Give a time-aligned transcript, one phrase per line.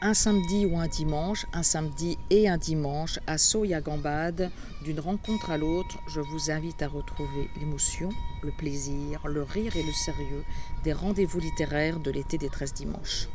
[0.00, 4.50] un samedi ou un dimanche, un samedi et un dimanche, à Soya-Gambade,
[4.84, 8.10] d'une rencontre à l'autre, je vous invite à retrouver l'émotion,
[8.42, 10.44] le plaisir, le rire et le sérieux
[10.84, 13.28] des rendez-vous littéraires de l'été des 13 dimanches.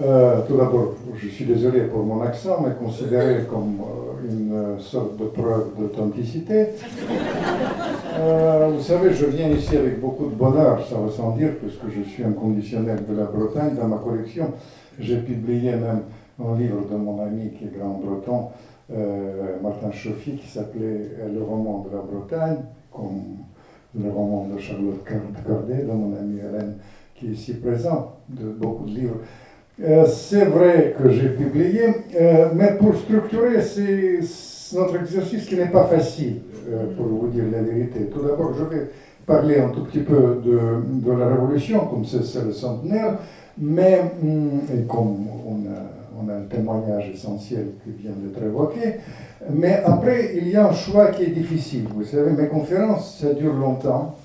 [0.00, 5.18] Euh, tout d'abord, je suis désolé pour mon accent, mais considéré comme euh, une sorte
[5.18, 6.68] de preuve d'authenticité.
[8.22, 11.88] Euh, vous savez, je viens ici avec beaucoup de bonheur, ça va sans dire, puisque
[11.88, 13.74] je suis un conditionnel de la Bretagne.
[13.74, 14.52] Dans ma collection,
[15.00, 16.02] j'ai publié même
[16.38, 18.48] un livre de mon ami qui est grand breton,
[19.62, 22.58] Martin Chauffi, qui s'appelait Le roman de la Bretagne,
[22.92, 23.22] comme
[23.98, 25.02] le roman de Charlotte
[25.46, 26.76] Corday, de mon ami Hélène,
[27.14, 29.16] qui est ici présent, de beaucoup de livres.
[29.82, 31.82] Euh, c'est vrai que j'ai publié,
[32.20, 34.20] euh, mais pour structurer, c'est
[34.76, 36.51] notre exercice qui n'est pas facile, euh,
[36.96, 38.00] pour vous dire la vérité.
[38.12, 38.90] Tout d'abord, je vais
[39.26, 43.18] parler un tout petit peu de, la Révolution, comme c'est le centenaire,
[43.58, 48.96] mais hum, et comme on a, on un témoignage essentiel qui vient d'être évoqué,
[49.50, 51.84] mais après, il y a un choix qui est difficile.
[51.94, 54.16] Vous savez, mes conférences, ça dure longtemps.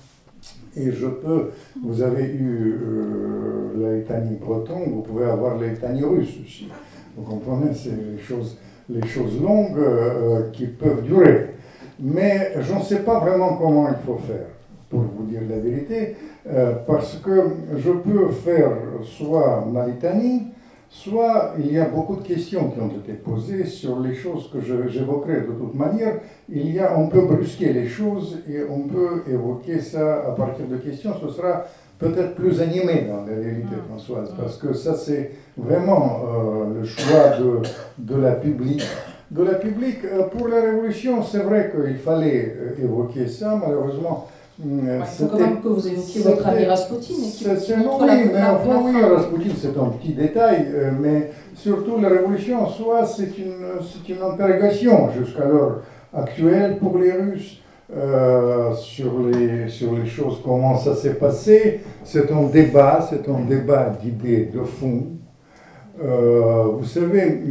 [0.75, 1.51] Et je peux,
[1.83, 6.67] vous avez eu euh, la litanie breton, vous pouvez avoir la litanie russe aussi.
[7.15, 8.57] Vous comprenez, c'est les choses,
[8.87, 11.55] les choses longues euh, qui peuvent durer.
[11.99, 14.47] Mais je ne sais pas vraiment comment il faut faire,
[14.89, 16.15] pour vous dire la vérité,
[16.47, 17.43] euh, parce que
[17.75, 18.71] je peux faire
[19.03, 20.47] soit ma litanie,
[20.89, 24.59] soit il y a beaucoup de questions qui ont été posées sur les choses que
[24.61, 26.19] j'évoquerai de toute manière.
[26.49, 30.67] Il y a, on peut brusquer les choses et on peut évoquer ça à partir
[30.67, 31.13] de questions.
[31.21, 31.65] Ce sera
[31.99, 33.89] peut-être plus animé dans la réalité, mm.
[33.89, 37.61] Françoise, parce que ça, c'est vraiment euh, le choix de,
[37.97, 38.83] de la publique.
[39.29, 44.27] De la publique, euh, pour la Révolution, c'est vrai qu'il fallait euh, évoquer ça, malheureusement.
[44.63, 47.13] Il faut quand même que vous évoquiez votre ami Rasputin.
[47.31, 51.99] Qui, qui montre oui, mais enfin, oui, Rasputin, c'est un petit détail, euh, mais surtout
[52.01, 53.65] la révolution en soi, c'est une,
[54.09, 55.81] une interrogation jusqu'alors
[56.13, 57.61] actuelle pour les Russes.
[57.95, 61.79] Euh, sur, les, sur les choses, comment ça s'est passé.
[62.03, 65.03] C'est un débat, c'est un débat d'idées de fond.
[66.03, 67.41] Euh, vous savez,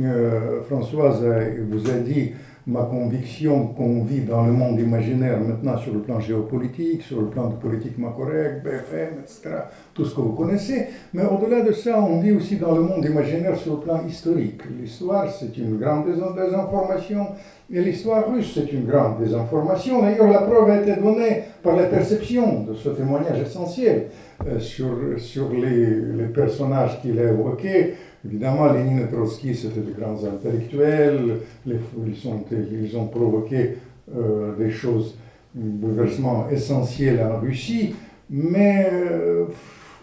[0.68, 1.24] Françoise
[1.70, 2.32] vous a dit
[2.66, 7.28] ma conviction qu'on vit dans le monde imaginaire maintenant sur le plan géopolitique, sur le
[7.28, 9.56] plan de politiquement correct, BFM, etc.,
[9.94, 10.86] tout ce que vous connaissez.
[11.14, 14.62] Mais au-delà de ça, on vit aussi dans le monde imaginaire sur le plan historique.
[14.80, 17.28] L'histoire, c'est une grande désinformation,
[17.72, 20.02] et l'histoire russe, c'est une grande désinformation.
[20.02, 24.06] D'ailleurs, la preuve a été donnée par la perception de ce témoignage essentiel
[24.44, 27.94] euh, sur, sur les, les personnages qu'il a évoqués.
[28.24, 33.76] Évidemment, Lénine et Trotsky, c'était de grands intellectuels, les, ils, ont, ils ont provoqué
[34.14, 35.16] euh, des choses,
[35.54, 37.94] bouleversements essentiels en Russie,
[38.28, 39.44] mais euh,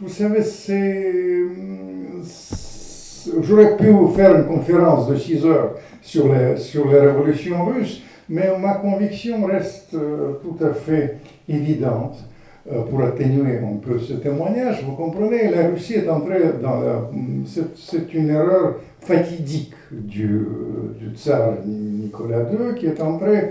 [0.01, 1.43] vous savez, c'est.
[3.41, 8.01] J'aurais pu vous faire une conférence de 6 heures sur les, sur les révolutions russes,
[8.27, 12.17] mais ma conviction reste euh, tout à fait évidente.
[12.71, 14.85] Euh, pour atténuer un peu ce témoignage.
[14.85, 17.09] Vous comprenez, la Russie est entrée dans la...
[17.75, 20.47] C'est une erreur fatidique du,
[21.13, 23.49] tsar Nicolas II qui est entré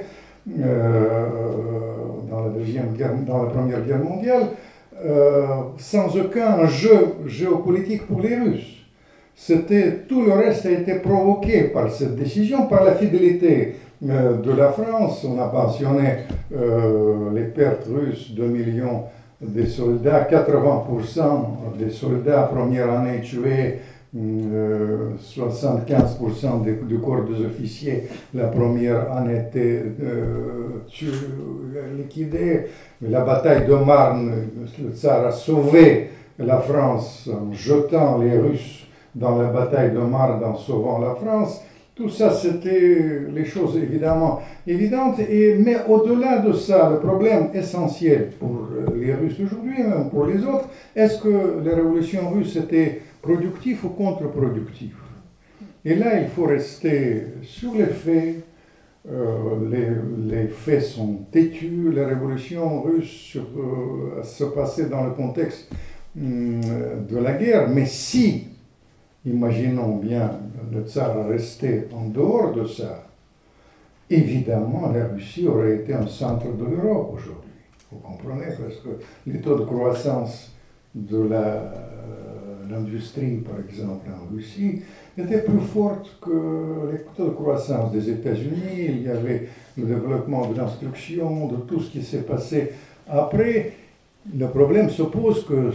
[0.58, 1.26] euh,
[2.30, 4.44] dans, la Première Guerre mondiale
[5.04, 5.46] euh,
[5.76, 8.78] sans aucun jeu géopolitique pour les Russes.
[10.08, 15.24] Tout le reste a été provoqué par cette décision, par la fidélité de la France.
[15.24, 16.24] On a pensionné
[16.54, 19.04] euh, les pertes russes, 2 millions
[19.40, 23.78] de soldats, 80% des soldats première année tués,
[24.14, 24.18] 75%
[26.66, 30.82] euh, du corps des officiers la première année était euh,
[31.96, 32.66] liquidé.
[33.00, 34.32] La bataille de Marne,
[34.78, 40.44] le tsar a sauvé la France en jetant les Russes dans la bataille de Marne,
[40.44, 41.62] en sauvant la France.
[42.02, 45.20] Tout ça, c'était les choses évidemment évidentes.
[45.20, 50.44] Mais au-delà de ça, le problème essentiel pour euh, les Russes aujourd'hui, même pour les
[50.44, 54.96] autres, est-ce que la révolution russe était productive ou contre-productive
[55.84, 58.34] Et là, il faut rester sur les faits.
[59.08, 61.92] Euh, les, faits sont têtus.
[61.94, 65.70] La révolution russe euh, se passait dans le contexte
[66.20, 66.60] hum,
[67.08, 67.68] de la guerre.
[67.68, 68.48] Mais si
[69.24, 70.30] imaginons bien
[70.72, 73.06] le tsar resté en dehors de ça,
[74.10, 77.52] évidemment la Russie aurait été un centre de l'Europe aujourd'hui.
[77.90, 78.88] Vous comprenez Parce que
[79.26, 80.52] les taux de croissance
[80.94, 81.60] de euh,
[82.70, 84.82] l'industrie, par exemple, en Russie,
[85.16, 88.86] étaient plus forts que les taux de croissance des États-Unis.
[88.88, 92.72] Il y avait le développement de l'instruction, de tout ce qui s'est passé
[93.08, 93.72] après.
[94.30, 95.72] Le problème se pose que,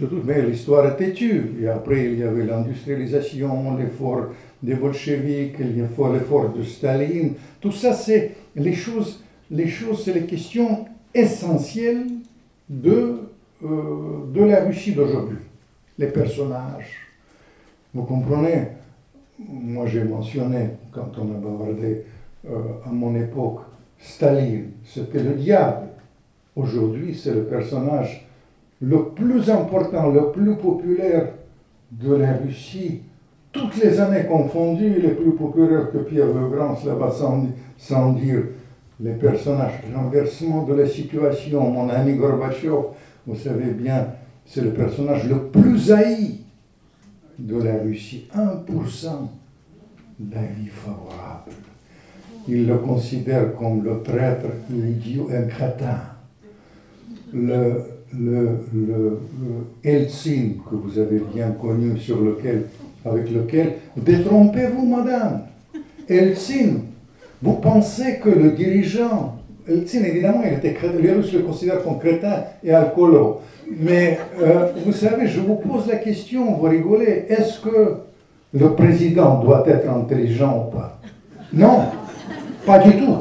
[0.00, 1.52] de toute manière, l'histoire est têtue.
[1.60, 4.28] Et après, il y avait l'industrialisation, l'effort
[4.62, 7.34] des bolcheviks, l'effort de Staline.
[7.60, 12.06] Tout ça, c'est les choses, les choses, c'est les questions essentielles
[12.68, 13.20] de,
[13.64, 15.38] euh, de la Russie d'aujourd'hui.
[15.98, 17.06] Les personnages.
[17.92, 18.68] Vous comprenez?
[19.38, 22.04] Moi, j'ai mentionné, quand on a bavardé
[22.46, 23.60] euh, à mon époque,
[23.98, 25.88] Staline, c'était le diable.
[26.60, 28.26] Aujourd'hui, c'est le personnage
[28.82, 31.28] le plus important, le plus populaire
[31.90, 33.00] de la Russie.
[33.50, 38.42] Toutes les années confondues, les plus populaires que Pierre le Grand, cela va sans, dire.
[39.02, 42.74] Les personnages, renversement de la situation, mon ami Gorbatchev,
[43.26, 44.08] vous savez bien,
[44.44, 46.40] c'est le personnage le plus haï
[47.38, 48.28] de la Russie.
[48.34, 49.08] 1%
[50.18, 51.52] d'avis favorable.
[52.46, 56.09] Il le considère comme le traître, l'idiot, un crétin
[57.32, 57.82] le,
[58.18, 59.20] le, le,
[59.84, 62.66] Eltsin que vous avez bien connu, sur lequel,
[63.04, 65.42] avec lequel, détrompez-vous, madame.
[66.08, 66.82] Eltsin,
[67.42, 69.36] vous pensez que le dirigeant,
[69.68, 73.40] Eltsin, évidemment, il était les Russes le considèrent comme crétin et alcoolo.
[73.78, 77.94] Mais euh, vous savez, je vous pose la question, vous rigolez, est-ce que
[78.52, 80.98] le président doit être intelligent ou pas?
[81.52, 81.84] Non,
[82.66, 83.18] pas du tout.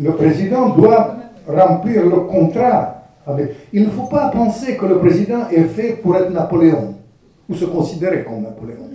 [0.00, 1.16] le président doit
[1.46, 3.54] remplir le contrat avec.
[3.72, 6.94] Il ne faut pas penser que le président est fait pour être Napoléon
[7.48, 8.88] ou se considérer comme Napoléon,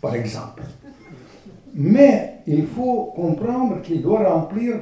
[0.00, 0.62] par exemple.
[1.74, 4.74] Mais il faut comprendre qu'il doit remplir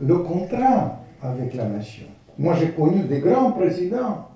[0.00, 2.06] le contrat avec la nation.
[2.38, 4.28] Moi, j'ai connu des grands présidents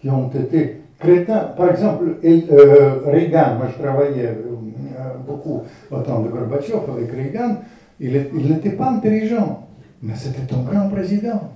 [0.00, 1.52] qui ont été crétins.
[1.56, 7.56] Par exemple, euh, Reagan, moi je travaillais euh, beaucoup au temps de Gorbatchev avec Reagan,
[8.00, 9.63] il, il n'était pas intelligent.
[10.04, 11.50] Mais c'était un grand président,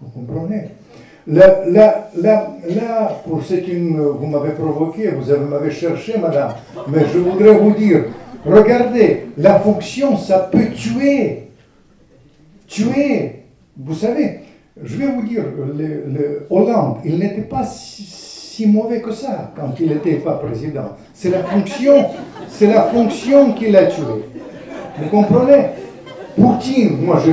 [0.00, 0.68] vous comprenez
[1.26, 6.52] Là, là, là, pour ce vous m'avez provoqué, vous m'avez cherché, madame,
[6.86, 8.04] mais je voudrais vous dire,
[8.44, 11.48] regardez, la fonction, ça peut tuer.
[12.66, 13.44] Tuer.
[13.74, 14.40] Vous savez,
[14.82, 15.44] je vais vous dire,
[15.78, 20.96] le, Hollande, il n'était pas si, mauvais que ça quand il n'était pas président.
[21.14, 22.04] C'est la fonction,
[22.48, 24.02] c'est la fonction qui l'a tué.
[24.98, 25.68] Vous comprenez
[26.36, 27.30] Poutine, moi je,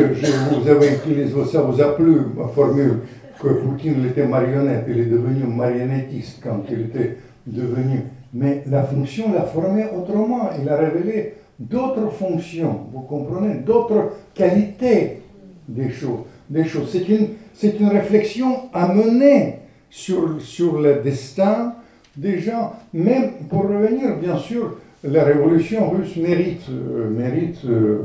[0.55, 2.99] vous avez utilisé, ça vous a plu ma formule,
[3.41, 7.17] que Poutine était marionnette, il est devenu marionnettiste quand il était
[7.47, 8.01] devenu.
[8.33, 15.21] Mais la fonction l'a formé autrement, il a révélé d'autres fonctions, vous comprenez, d'autres qualités
[15.67, 16.19] des choses.
[16.49, 16.89] Des choses.
[16.91, 19.59] C'est une, c'est une réflexion à mener
[19.89, 21.75] sur, sur le destin
[22.15, 28.01] des gens, même pour revenir bien sûr la révolution russe mérite, euh, mérite euh,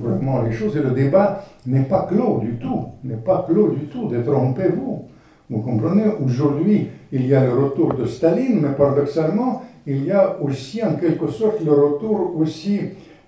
[0.00, 3.86] vraiment les choses et le débat n'est pas clos du tout, n'est pas clos du
[3.86, 5.04] tout, détrompez-vous.
[5.48, 10.36] Vous comprenez, aujourd'hui, il y a le retour de Staline, mais paradoxalement, il y a
[10.42, 12.80] aussi en quelque sorte le retour aussi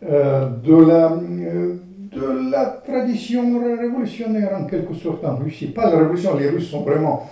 [0.04, 5.68] euh, de, la, de la tradition révolutionnaire en quelque sorte en Russie.
[5.68, 7.28] Pas la révolution, les Russes sont vraiment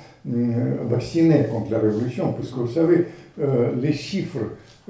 [0.89, 3.07] vaccinés contre la révolution, puisque vous savez,
[3.81, 4.41] les chiffres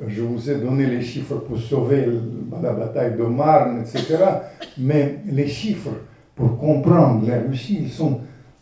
[0.07, 2.07] je vous ai donné les chiffres pour sauver
[2.63, 4.19] la bataille de Marne, etc.
[4.79, 5.95] Mais les chiffres,
[6.35, 8.21] pour comprendre la Russie, ils sont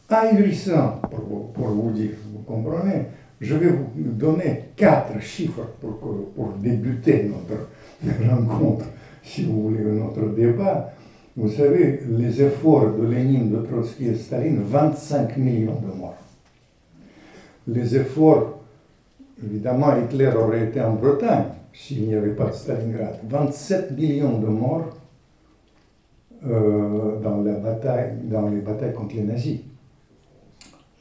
[0.09, 2.13] ahurissants, pour, pour vous dire.
[2.33, 3.07] Vous comprenez
[3.41, 8.87] Je vais vous donner quatre chiffres pour, pour débuter notre rencontre,
[9.23, 10.93] si vous voulez, notre débat.
[11.37, 16.15] Vous savez, les efforts de Lénine, de Trotsky et Staline, 25 millions de morts.
[17.67, 18.54] Les efforts
[19.45, 23.19] Évidemment, Hitler aurait été en Bretagne s'il n'y avait pas de Stalingrad.
[23.29, 24.97] 27 millions de morts
[26.47, 29.61] euh, dans, les batailles contre les nazis.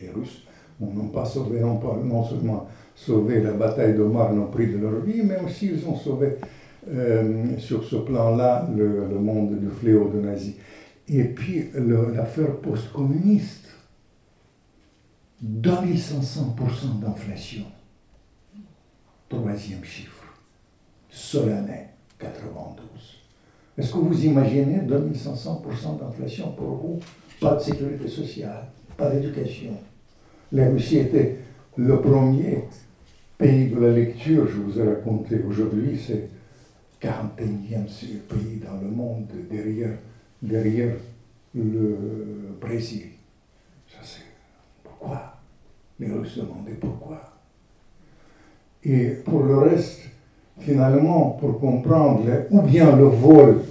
[0.02, 0.44] Les Russes
[0.80, 5.22] n'ont pas sauvé, non, seulement sauvé la bataille de Marne au prix de leur vie,
[5.24, 6.36] mais aussi ils ont sauvé
[6.90, 10.56] euh, sur ce plan-là le, monde du fléau de nazis.
[11.08, 11.70] Et puis
[12.16, 13.68] l'affaire post-communiste,
[15.44, 17.66] 2500% d'inflation.
[19.34, 20.24] Troisième chiffre,
[21.10, 21.88] seule année,
[22.20, 22.86] 92.
[23.76, 27.00] Est-ce que vous imaginez 2500% d'inflation pour vous?
[27.42, 29.76] Pas de sécurité sociale, pas d'éducation.
[30.52, 31.40] La Russie était
[31.78, 32.66] le premier
[33.40, 36.30] pays de la lecture, je vous ai raconté aujourd'hui, c'est
[37.02, 37.88] 41e
[38.30, 39.98] pays dans le monde derrière,
[40.44, 40.96] derrière
[41.56, 41.98] le
[42.62, 43.08] Brésil.
[43.88, 44.26] Ça c'est
[44.84, 45.38] pourquoi?
[46.00, 47.33] Les Russes demandaient pourquoi?
[48.86, 50.02] Et pour le reste,
[50.60, 53.62] finalement, pour comprendre ou bien le vol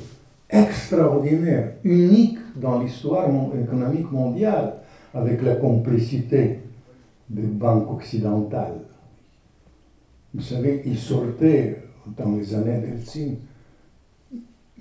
[0.48, 3.28] extraordinaire, unique dans l'histoire
[3.60, 4.74] économique mondiale,
[5.14, 6.60] avec la complicité
[7.28, 8.80] des banques occidentales.
[10.34, 11.82] Vous savez, il sortait
[12.16, 13.36] dans les années d'Eltsine,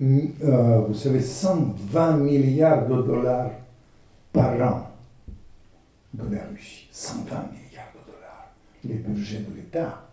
[0.02, 3.52] euh, vous savez, 120 milliards de dollars
[4.34, 4.88] par an
[6.14, 6.88] de la Russie.
[6.92, 8.52] 120 milliards de dollars,
[8.84, 10.11] les budgets de l'État.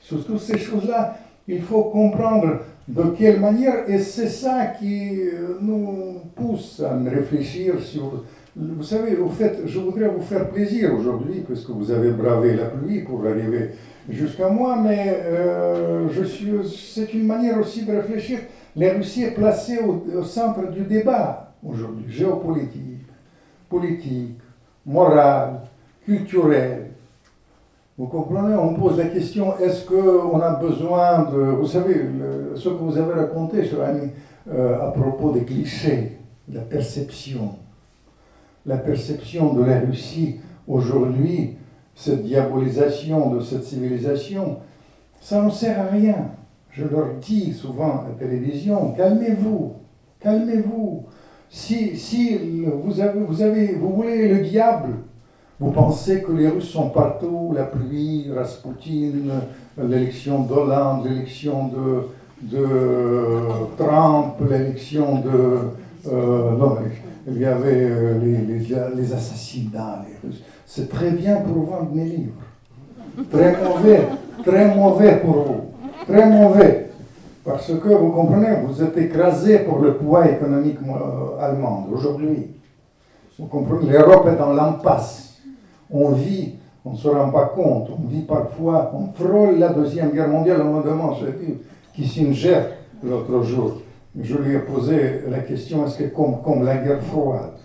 [0.00, 5.58] Sur toutes ces choses-là, il faut comprendre de quelle manière, et c'est ça qui euh,
[5.60, 8.24] nous pousse à réfléchir sur...
[8.56, 12.64] Vous savez, au fait, je voudrais vous faire plaisir aujourd'hui, puisque vous avez bravé la
[12.64, 13.70] pluie pour arriver
[14.08, 16.08] jusqu'à moi, mais euh,
[16.64, 18.40] c'est une manière aussi de réfléchir.
[18.76, 23.06] La Russie est placée au, centre du débat aujourd'hui, géopolitique,
[23.68, 24.38] politique,
[24.84, 25.60] moral,
[26.04, 26.89] culturel.
[28.00, 31.36] Vous comprenez On pose la question est-ce qu'on a besoin de.
[31.36, 31.96] Vous savez,
[32.56, 34.08] ce que vous avez raconté, cher ami,
[34.50, 36.16] euh, à propos des clichés,
[36.50, 37.56] la perception.
[38.64, 41.58] La perception de la Russie aujourd'hui
[41.94, 44.60] cette diabolisation de cette civilisation,
[45.20, 46.30] ça ne sert à rien.
[46.70, 49.74] Je leur dis souvent à la télévision, calmez-vous,
[50.20, 51.04] calmez-vous.
[51.50, 54.94] Si, si vous, avez, vous, avez, vous voulez le diable,
[55.60, 59.30] vous pensez que les Russes sont partout, la pluie, Raspoutine,
[59.76, 62.66] l'élection d'Hollande, l'élection de, de
[63.76, 66.10] Trump, l'élection de...
[66.10, 66.78] Euh, non,
[67.26, 70.42] il y avait euh, les, les, les assassinats, les Russes.
[70.64, 72.40] C'est très bien pour vendre mes livres.
[73.30, 74.08] Très mauvais,
[74.42, 75.60] très mauvais pour vous.
[76.08, 76.90] Très mauvais.
[77.44, 82.48] Parce que vous comprenez, vous êtes écrasé pour le poids économique euh, allemand aujourd'hui.
[83.38, 85.29] Vous comprenez, l'Europe est dans l'impasse.
[85.92, 86.54] On vit,
[86.84, 90.62] on ne se rend pas compte, on vit parfois, on frôle la Deuxième Guerre mondiale.
[90.62, 91.58] On me demande, j'ai vu
[91.94, 92.60] Kissinger
[93.02, 93.82] l'autre jour?
[94.18, 97.58] Je lui ai posé la question, est-ce que comme, comme la guerre froide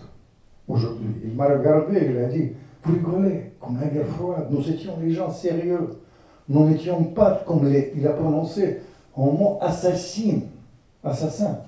[0.67, 2.51] aujourd'hui Il m'a regardé, il a dit,
[2.83, 4.47] rigolait, comme la guerre froide.
[4.51, 5.99] Nous étions des gens sérieux.
[6.47, 8.81] Nous n'étions pas, comme il a prononcé,
[9.17, 10.41] un mot assassin.
[11.03, 11.59] Assassin.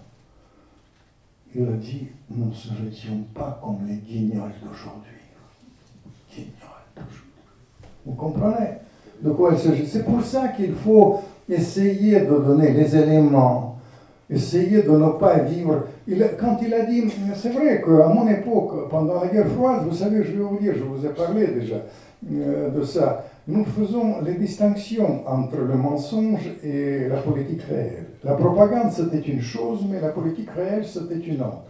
[1.55, 5.16] Il a dit, nous ne étions pas comme les guignols d'aujourd'hui.
[8.07, 8.77] Vous comprenez
[9.21, 13.77] de quoi il s'agit C'est pour ça qu'il faut essayer de donner les éléments
[14.29, 15.85] essayer de ne pas vivre.
[16.39, 17.03] quand il a dit,
[17.35, 20.73] c'est vrai qu'à mon époque, pendant la guerre froide, vous savez, je vais vous dire,
[20.75, 21.77] je vous ai parlé déjà
[22.33, 28.07] euh, de ça, nous faisons les distinctions entre le mensonge et la politique réelle.
[28.23, 31.63] La propagande, c'était une chose, mais la politique réelle, c'était une autre.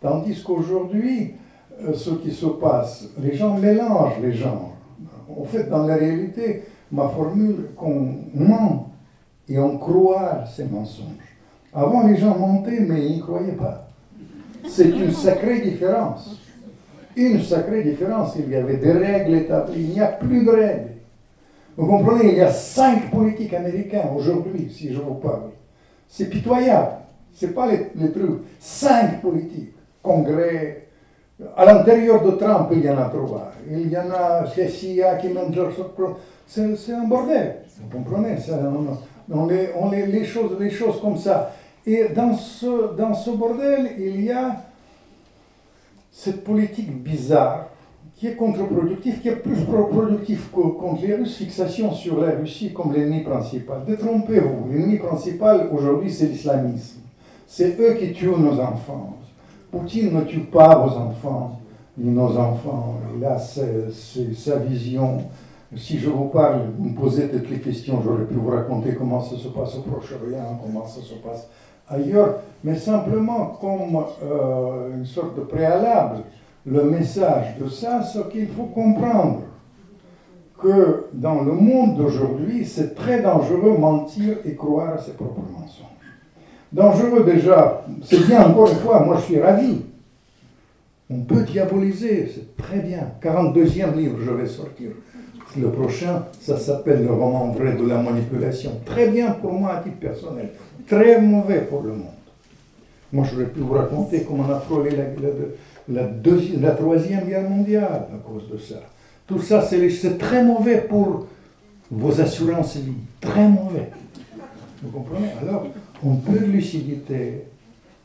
[0.00, 1.34] Tandis qu'aujourd'hui,
[1.82, 4.73] euh, ce qui se passe, les gens mélangent les genres.
[5.44, 8.90] En fait, dans la réalité, ma formule qu'on ment
[9.46, 11.04] et on croit ces mensonges.
[11.74, 13.88] Avant, les gens montaient, mais ils n'y croyaient pas.
[14.66, 16.40] C'est une sacrée différence.
[17.14, 18.36] Une sacrée différence.
[18.38, 19.82] Il y avait des règles établies.
[19.82, 20.92] Il n'y a plus de règles.
[21.76, 25.50] Vous comprenez, il y a cinq politiques américains aujourd'hui, si je vous parle.
[26.08, 26.92] C'est pitoyable.
[27.34, 28.40] Ce n'est pas les, les, trucs.
[28.60, 29.74] Cinq politiques.
[30.02, 30.83] Congrès.
[31.56, 33.50] À l'intérieur de Trump, il y en a trois.
[33.68, 35.28] Il y en a CIA qui
[36.46, 37.56] C'est un bordel.
[37.80, 38.60] Vous comprenez ça,
[39.32, 41.52] on, les, on les, choses, les choses comme ça.
[41.84, 44.62] Et dans ce, dans ce bordel, il y a
[46.12, 47.66] cette politique bizarre
[48.14, 52.92] qui est contre-productive, qui est plus productive contre les Russes, fixation sur la Russie comme
[52.92, 53.84] l'ennemi principal.
[53.84, 57.00] Détrompez-vous, l'ennemi principal aujourd'hui c'est l'islamisme.
[57.48, 59.16] C'est eux qui tuent nos enfants.
[59.74, 61.58] Poutine ne tue pas vos enfants,
[61.98, 62.94] ni nos enfants.
[63.12, 65.24] Et là, c'est sa vision.
[65.76, 69.20] Si je vous parle, vous me posez toutes les questions, j'aurais pu vous raconter comment
[69.20, 71.48] ça se passe au Proche-Orient, comment ça se passe
[71.88, 76.18] ailleurs, mais simplement comme euh, une sorte de préalable.
[76.64, 79.40] Le message de ça, c'est qu'il faut comprendre
[80.62, 85.83] que dans le monde d'aujourd'hui, c'est très dangereux mentir et croire à ses propres mensonges.
[86.74, 89.82] Dangereux déjà, c'est bien encore une fois, moi je suis ravi.
[91.08, 93.12] On peut diaboliser, c'est très bien.
[93.22, 94.90] 42e livre, je vais sortir.
[95.56, 98.72] Le prochain, ça s'appelle le roman vrai de la manipulation.
[98.84, 100.50] Très bien pour moi à titre personnel
[100.86, 102.06] très mauvais pour le monde.
[103.12, 104.90] Moi, j'aurais pu vous raconter comment on a frôlé
[105.88, 106.02] la,
[106.60, 108.80] la, troisième guerre mondiale à cause de ça.
[109.26, 111.26] Tout ça, c'est très mauvais pour
[111.90, 112.92] vos assurances vie.
[113.20, 113.90] Très mauvais.
[114.82, 115.28] Vous comprenez?
[115.40, 115.66] Alors,
[116.02, 117.44] on peut de lucidité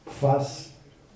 [0.06, 0.72] face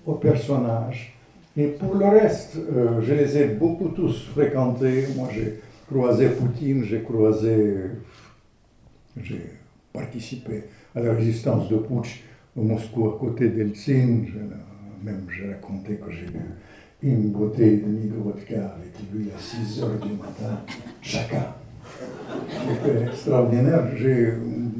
[0.06, 1.16] aux personnages.
[1.56, 5.06] Et pour le reste, euh, je les ai beaucoup tous fréquentés.
[5.16, 7.76] Moi, j'ai croisé Poutine, j'ai croisé.
[9.22, 9.42] J'ai
[9.92, 10.64] participé
[10.94, 12.24] à la résistance de Putsch
[12.56, 14.26] au Moscou à côté d'Eltsine.
[15.02, 16.40] Même j'ai raconté que j'ai vu
[17.02, 20.58] une bouteille de de vodka avec lui à 6 heures du matin,
[21.02, 21.46] chacun.
[22.48, 23.86] C'était extraordinaire.
[23.96, 24.32] J'ai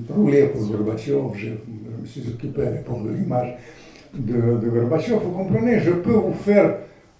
[0.08, 1.50] roulé pour Gorbatchev, je
[2.04, 3.56] me suis occupé à l'époque de l'image
[4.14, 4.68] de, de.
[4.68, 6.76] Vous comprenez, je peux vous faire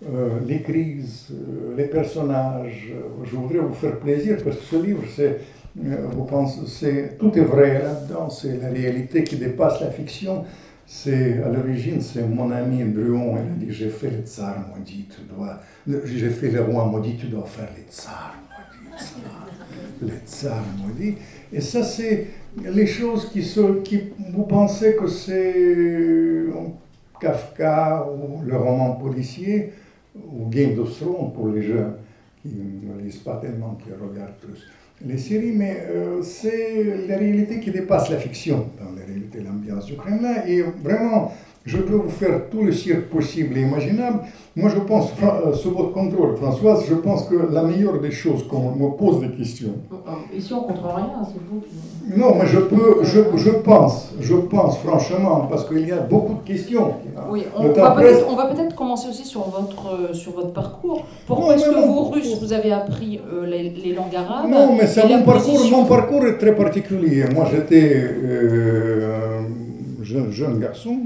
[0.07, 2.93] euh, les crises, euh, les personnages.
[3.25, 5.41] Je voudrais vous faire plaisir parce que ce livre, c'est,
[5.85, 8.31] euh, vous pensez, tout est vrai là-dedans.
[8.31, 10.45] C'est la réalité qui dépasse la fiction.
[10.87, 13.39] C'est à l'origine, c'est mon ami Bruon.
[13.39, 15.59] Il a dit j'ai fait le tsar maudit, tu dois.
[16.05, 19.23] J'ai fait le roi maudit, tu dois faire les tsars maudits.
[20.03, 21.17] Les tsars maudits.
[21.51, 22.27] Et ça, c'est
[22.63, 24.01] les choses qui, sont, qui
[24.33, 26.45] vous pensez que c'est
[27.21, 29.73] Kafka ou le roman policier
[30.15, 31.95] ou Game of Thrones pour les jeunes
[32.43, 34.67] qui ne lisent pas tellement, qui regardent plus
[35.05, 39.87] les séries, mais euh, c'est la réalité qui dépasse la fiction dans la réalité, l'ambiance
[39.87, 40.47] du Kremlin.
[40.47, 41.33] Et vraiment,
[41.65, 44.21] je peux vous faire tout le cirque possible et imaginable.
[44.55, 48.45] Moi, je pense, euh, sous votre contrôle, Françoise, je pense que la meilleure des choses,
[48.49, 49.73] quand on me pose des questions.
[50.37, 52.19] Ici, on ne contrôle rien, c'est vous qui.
[52.21, 56.35] Non, mais je peux, je, je pense, je pense franchement, parce qu'il y a beaucoup
[56.35, 56.93] de questions.
[57.31, 61.07] Oui, on, va peut-être commencer aussi sur votre, sur votre parcours.
[61.27, 65.09] Pourquoi est-ce que vous, Russes, vous avez appris euh, les, langues arabes Non, mais c'est
[65.09, 67.25] mon parcours, mon parcours est très particulier.
[67.35, 69.41] Moi, j'étais euh,
[70.01, 70.99] un jeune, jeune garçon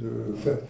[0.00, 0.62] de fait,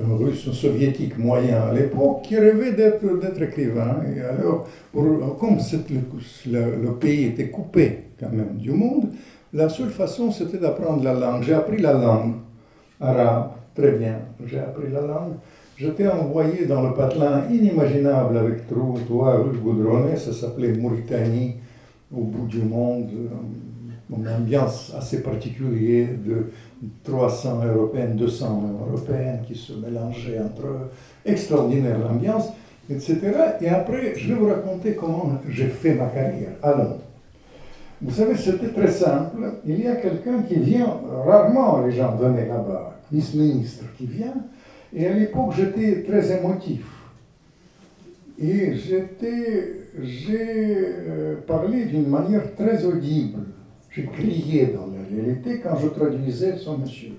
[0.00, 4.02] un russe soviétique moyen à l'époque qui rêvait d'être écrivain.
[4.14, 5.58] Et alors, comme
[5.90, 9.08] le, le, pays était coupé quand même du monde,
[9.52, 11.42] la seule façon c'était d'apprendre la langue.
[11.42, 12.34] J'ai appris la langue
[13.00, 15.34] arabe, très bien, j'ai appris la langue.
[15.76, 21.56] J'étais envoyé dans le patelin inimaginable avec trois rues goudronnées, ça s'appelait Mauritanie,
[22.16, 23.08] au bout du monde,
[24.16, 26.46] une ambiance assez particulière de
[27.04, 30.90] 300 européennes, 200 européennes qui se mélangeaient entre eux,
[31.24, 32.48] extraordinaire l'ambiance,
[32.88, 33.20] etc.
[33.60, 36.98] Et après, je vais vous raconter comment j'ai fait ma carrière Alors,
[38.02, 39.38] Vous savez, c'était très simple.
[39.66, 44.34] Il y a quelqu'un qui vient, rarement les gens venaient là-bas, vice-ministre qui vient,
[44.92, 46.84] et à l'époque j'étais très émotif.
[48.38, 53.38] Et j'étais, j'ai euh, parlé d'une manière très audible.
[53.90, 57.12] Je criais dans la réalité quand je traduisais son monsieur.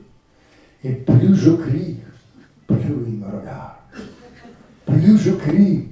[0.84, 1.97] Et plus je crie,
[2.67, 2.77] plus
[3.08, 3.71] il me regarde.
[4.86, 5.88] Plus je crie,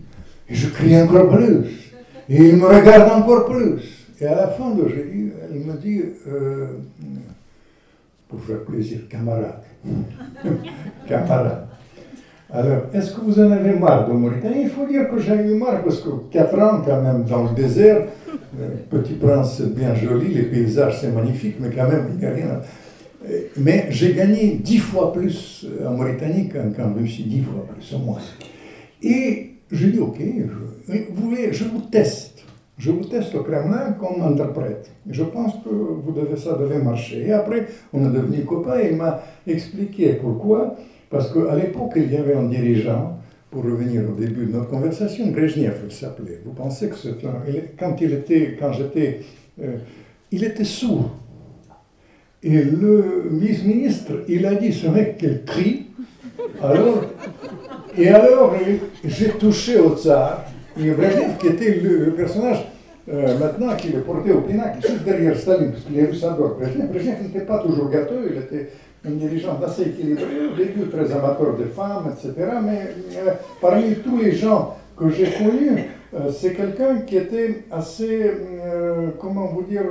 [0.48, 1.92] et je crie encore plus.
[2.30, 4.08] Et il me regarde encore plus.
[4.20, 6.78] Et à la fin de dit, il me dit, euh,
[8.28, 9.64] pour faire plaisir, camarade,
[11.08, 11.68] camarade,
[12.56, 15.56] alors, est-ce que vous en avez marre de Mauritanie Il faut dire que j'ai eu
[15.56, 19.96] marre parce que 4 ans quand même dans le désert, euh, Petit Prince c'est bien
[19.96, 22.62] joli, les paysages c'est magnifique, mais quand même il n'y a rien.
[23.28, 27.96] Euh, mais j'ai gagné 10 fois plus euh, en Mauritanie qu'en Russie, 10 fois plus
[27.96, 28.20] au moins.
[29.02, 32.44] Et je dis ok, je, vous voulez, je vous teste.
[32.78, 34.92] Je vous teste au Kremlin comme interprète.
[35.10, 37.28] Je pense que vous devez, ça devait marcher.
[37.28, 40.76] Et après, on est devenu copains et il m'a expliqué pourquoi.
[41.14, 43.20] Parce qu'à l'époque, il y avait un dirigeant,
[43.52, 46.40] pour revenir au début de notre conversation, Brezhnev, il s'appelait.
[46.44, 46.96] Vous pensez que.
[47.78, 49.20] Quand, il était, quand j'étais...
[49.62, 49.76] Euh,
[50.32, 51.12] il était sourd.
[52.42, 55.86] Et le vice-ministre, il a dit, ce mec, qu'il crie.
[56.60, 57.04] Alors,
[57.96, 58.56] et alors,
[59.06, 60.46] j'ai touché au tsar.
[60.80, 62.66] Et Brezhnev, qui était le, personnage
[63.08, 66.16] euh, maintenant qui est porté au pinacle, juste derrière Staline, parce qu'il y a eu
[66.16, 66.88] ça Brezhnev.
[66.88, 68.70] Brezhnev n'était pas toujours gâteux, il était
[69.06, 72.34] un dirigeant assez équilibré, au début très amateur de femmes, etc.
[72.64, 78.32] Mais euh, parmi tous les gens que j'ai connus, euh, c'est quelqu'un qui était assez,
[78.66, 79.84] euh, comment vous dire,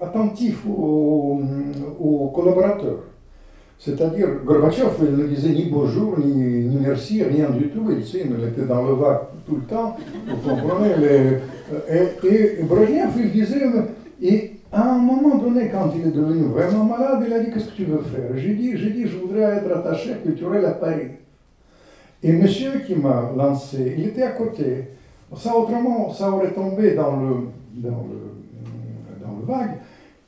[0.00, 1.42] attentif aux,
[2.34, 3.04] collaborateurs.
[3.78, 7.90] C'est-à-dire, Gorbatchev, il ne disait ni bonjour, ni, merci, rien du tout.
[7.90, 9.96] Il, il était dans le vague tout le temps.
[10.26, 10.92] Vous comprenez
[11.90, 13.60] Et, et Brezhnev, il disait,
[14.72, 17.76] à un moment donné, quand il est devenu vraiment malade, il a dit Qu'est-ce que
[17.76, 18.36] tu veux faire?
[18.36, 21.08] J'ai dit, j'ai dit Je voudrais être attaché culturel à Paris.
[22.22, 24.88] Et monsieur qui m'a lancé, il était à côté.
[25.36, 27.36] Ça, autrement, ça aurait tombé dans le,
[27.74, 29.76] dans le, dans le vague.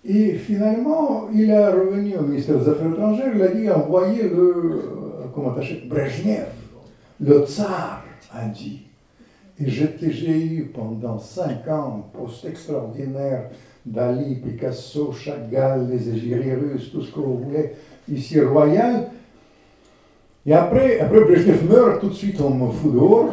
[0.04, 4.30] Et finalement, il est revenu au ministère des Affaires étrangères, il a dit envoyez le,
[4.32, 6.46] euh, comment attaché, Brezhnev,
[7.20, 8.82] le tsar, a dit.
[9.60, 13.50] Et j'ai eu pendant cinq ans un poste extraordinaire
[13.84, 17.72] Dali, Picasso, Chagall, les égéries russes, tout ce que vous voulez,
[18.10, 19.08] ici royal.
[20.46, 23.28] Et après, après Brezhnev meurt, tout de suite on me fout dehors.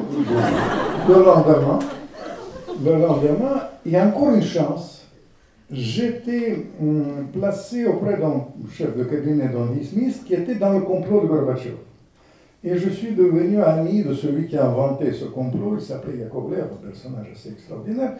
[1.07, 1.79] Le lendemain,
[2.83, 5.07] le lendemain, il y a encore une chance.
[5.71, 11.21] J'étais hum, placé auprès d'un chef de cabinet d'un vice qui était dans le complot
[11.21, 11.75] de Gorbatchev.
[12.63, 15.75] Et je suis devenu ami de celui qui a inventé ce complot.
[15.79, 18.13] Il s'appelait Yakovlev, un personnage assez extraordinaire.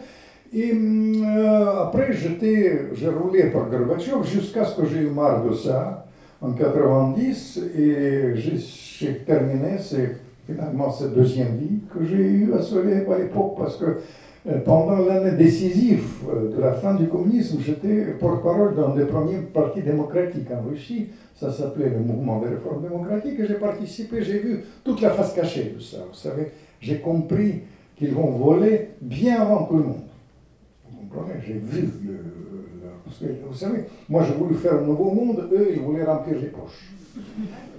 [0.54, 6.06] Euh, après, j'ai roulé par Gorbatchev jusqu'à ce que j'ai eu marre de ça
[6.40, 13.04] en 90 et j'ai terminé c'est finalement cette deuxième vie que j'ai eue à Soleil
[13.10, 13.98] à l'époque parce que
[14.64, 16.04] pendant l'année décisive
[16.54, 21.08] de la fin du communisme, j'étais porte-parole d'un des premiers partis démocratiques en Russie.
[21.34, 25.32] Ça s'appelait le mouvement de réforme démocratique et j'ai participé, j'ai vu toute la face
[25.32, 25.98] cachée de ça.
[26.08, 27.62] Vous savez, j'ai compris
[27.96, 30.05] qu'ils vont voler bien avant tout le monde.
[31.44, 32.18] J'ai vu le,
[33.04, 36.38] parce que, vous savez, moi j'ai voulu faire un nouveau monde, eux ils voulaient remplir
[36.40, 36.92] les poches.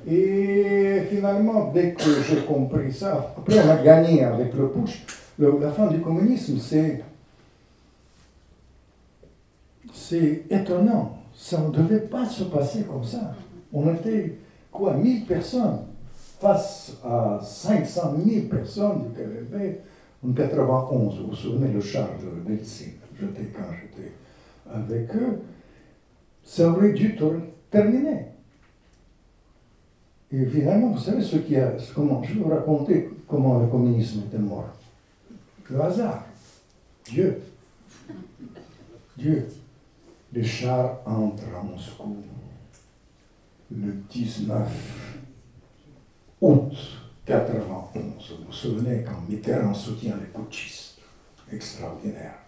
[0.09, 5.05] Et finalement, dès que j'ai compris ça, après on a gagné avec le push,
[5.37, 7.03] la fin du communisme, c'est.
[9.93, 11.17] C'est étonnant.
[11.33, 13.35] Ça ne devait pas se passer comme ça.
[13.73, 14.37] On était,
[14.71, 15.79] quoi, 1000 personnes
[16.39, 19.79] face à 500 000 personnes du KGB
[20.25, 21.19] en 91.
[21.19, 22.85] Vous vous souvenez le char de Nelson
[23.19, 24.11] Quand j'étais
[24.71, 25.41] avec eux.
[26.43, 27.17] Ça aurait dû
[27.69, 28.25] terminer.
[30.31, 31.73] Et finalement, vous savez ce qui a.
[31.95, 34.69] Comment, je vais vous raconter comment le communisme était mort.
[35.69, 36.25] Le hasard.
[37.05, 37.41] Dieu.
[39.17, 39.47] Dieu.
[40.33, 42.17] Les chars entrent à Moscou
[43.71, 45.17] le 19
[46.41, 46.73] août
[47.25, 48.03] 91.
[48.39, 50.99] Vous vous souvenez quand Mitterrand soutient les putschistes?
[51.51, 52.46] Extraordinaire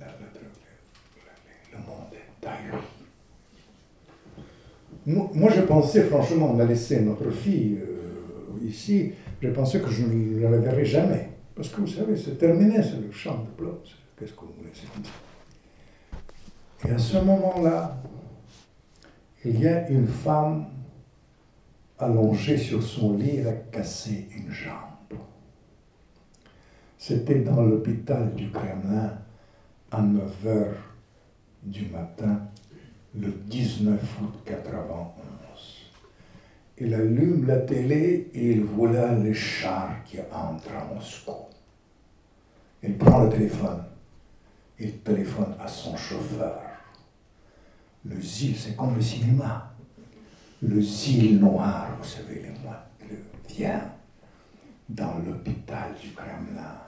[0.00, 0.50] quand même.
[1.72, 2.84] le monde ahuri.
[5.34, 7.78] Moi, je pensais, franchement, on a laissé notre fille
[8.62, 11.30] ici, je pensais que je ne la verrais jamais.
[11.54, 13.86] Parce que vous savez, c'est terminé, c'est le champ de bloc.
[14.18, 14.70] Qu'est-ce que vous voulez,
[16.86, 18.02] Et à ce moment-là,
[19.44, 20.66] il y a une femme
[21.98, 25.18] allongée sur son lit, elle a cassé une jambe.
[26.98, 29.18] C'était dans l'hôpital du Kremlin
[29.90, 30.66] à 9 h
[31.62, 32.40] du matin
[33.14, 35.20] le 19 août 91.
[36.78, 41.32] Il allume la télé et il voit les chars qui entrent à Moscou.
[42.82, 43.84] Il prend le téléphone.
[44.78, 46.62] Il téléphone à son chauffeur.
[48.06, 49.74] Le zil, c'est comme le cinéma.
[50.62, 52.86] Le zil noir, vous savez, les mois,
[53.48, 53.92] vient
[54.88, 56.78] dans l'hôpital du Kremlin.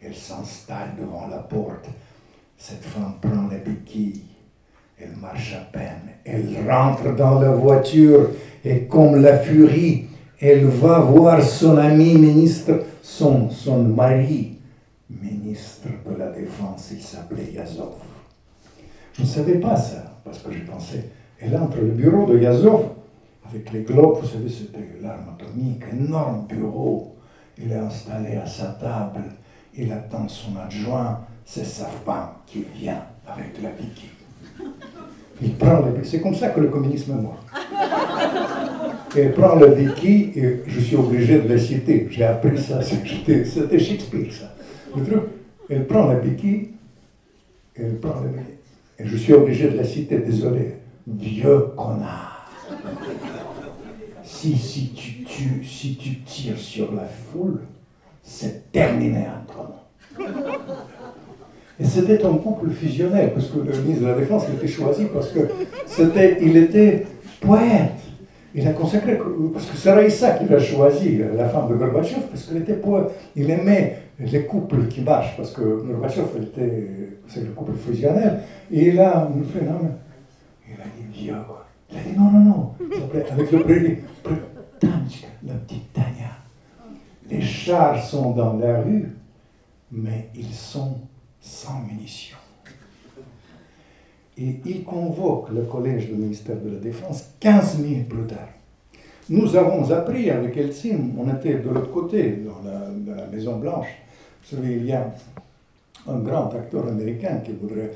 [0.00, 1.88] Elle s'installe devant la porte.
[2.60, 4.30] Cette femme prend les béquilles
[5.02, 6.10] elle marche à peine.
[6.24, 8.30] Elle rentre dans la voiture
[8.64, 10.06] et comme la furie,
[10.40, 14.58] elle va voir son ami ministre, son, son mari,
[15.08, 17.94] ministre de la Défense, il s'appelait Yazov.
[19.14, 22.90] Je ne savais pas ça, parce que je pensais, elle entre le bureau de Yazov,
[23.48, 27.16] avec les globes, vous savez, c'était l'arme atomique, énorme bureau.
[27.58, 29.24] Il est installé à sa table,
[29.74, 34.10] il attend son adjoint, c'est sa femme qui vient avec la piquée.
[35.42, 37.42] Il prend le C'est comme ça que le communisme est mort.
[39.16, 42.06] Il prend le béquille et je suis obligé de le citer.
[42.10, 44.54] J'ai appris ça, c'était Shakespeare, ça.
[45.68, 46.70] Elle prend le béquille,
[47.74, 48.22] elle prend.
[48.98, 50.74] Et je suis obligé de la citer, désolé.
[51.06, 52.50] Vieux connard.
[54.22, 57.60] Si, si, tu tues, si tu tires sur la foule,
[58.22, 60.24] c'est terminé entre nous.
[61.80, 65.30] Et c'était un couple fusionnel, parce que le ministre de la Défense était choisi parce
[65.30, 65.40] que
[65.86, 67.06] c'était, il était
[67.40, 67.92] poète.
[68.54, 69.18] Il a consacré,
[69.52, 73.06] parce que c'est Raïssa qui l'a choisi, la femme de Gorbatchev, parce qu'il était poète.
[73.34, 76.88] Il aimait les couples qui marchent, parce que Gorbatchev était,
[77.28, 78.40] c'est le couple fusionnel.
[78.70, 81.30] Et il a, il a dit.
[81.92, 82.72] Il a dit non, non, non,
[83.32, 83.98] avec le prélude,
[84.82, 86.32] la petite Tania.
[87.30, 89.08] Les chars sont dans la rue,
[89.90, 90.98] mais ils sont
[91.40, 92.36] sans munitions.
[94.38, 98.48] Et il convoque le collège du ministère de la Défense 15 000 plus tard.
[99.28, 103.86] Nous avons appris avec Eltsin, on était de l'autre côté, dans la, Maison Blanche.
[104.42, 105.12] Vous savez, il y a
[106.08, 107.92] un grand acteur américain qui voudrait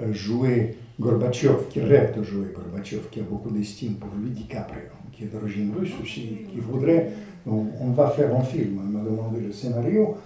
[0.00, 4.80] euh, jouer Gorbatchev, qui rêve de jouer Gorbatchev, qui a beaucoup d'estime pour lui, DiCaprio,
[5.12, 7.10] qui est d'origine russe aussi, qui voudrait,
[7.46, 10.16] on, va faire un film, il m'a demandé le scénario,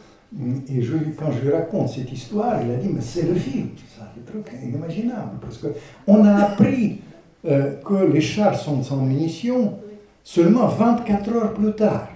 [0.69, 3.69] et je, quand je lui raconte cette histoire, il a dit, mais c'est le film,
[3.97, 7.01] ça, le truc inimaginable, parce qu'on a appris
[7.45, 9.79] euh, que les chars sont sans munitions
[10.25, 12.09] seulement 24 heures plus tard.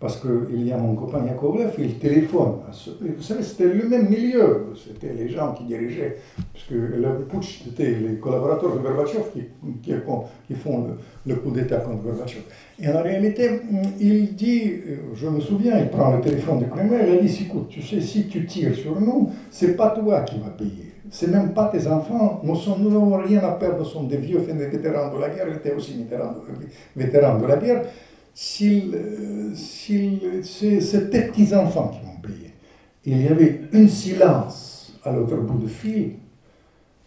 [0.00, 2.54] Parce qu'il y a mon copain Yakovlev, il téléphone.
[3.02, 4.72] Vous savez, c'était le même milieu.
[4.74, 6.16] C'était les gens qui dirigeaient,
[6.54, 9.42] parce que le putsch, c'était les collaborateurs de Gorbatchev qui,
[9.82, 10.86] qui, font
[11.26, 12.44] le, coup d'État contre Gorbatchev.
[12.82, 13.60] Et en réalité,
[14.00, 14.72] il dit,
[15.14, 18.00] je me souviens, il prend le téléphone du Kremlin, il a dit, écoute, tu sais,
[18.00, 20.94] si tu tires sur nous, c'est pas toi qui vas payer.
[21.10, 22.40] C'est même pas tes enfants.
[22.42, 25.74] Nous n'avons rien à perdre, nous sommes des vieux vétérans de la guerre, il était
[25.74, 25.94] aussi
[26.96, 27.82] vétéran de la guerre
[28.34, 28.82] c'est
[30.42, 32.52] ces petits-enfants qui vont payer.
[33.04, 36.12] Il y avait un silence à l'autre bout du fil.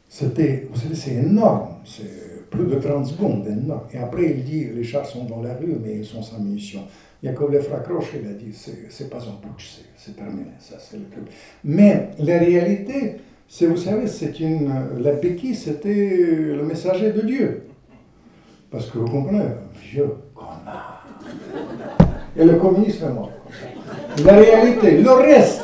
[0.09, 3.87] C'était, vous savez, c'est énorme, c'est plus de 30 secondes, énorme.
[3.91, 6.85] Et après, il dit, les chars sont dans la rue, mais ils sont sans munitions.
[7.23, 8.53] Yakovlev raccroche, il a dit,
[8.89, 11.23] c'est pas un putsch, c'est terminé, ça c'est le truc.
[11.63, 13.15] Mais la réalité,
[13.47, 17.63] c'est, vous savez, c'est une, la béquille, c'était le messager de Dieu.
[18.69, 19.45] Parce que vous comprenez,
[19.81, 20.92] vieux connard.
[22.37, 23.31] Et le communisme est mort.
[24.25, 25.61] La réalité, le reste,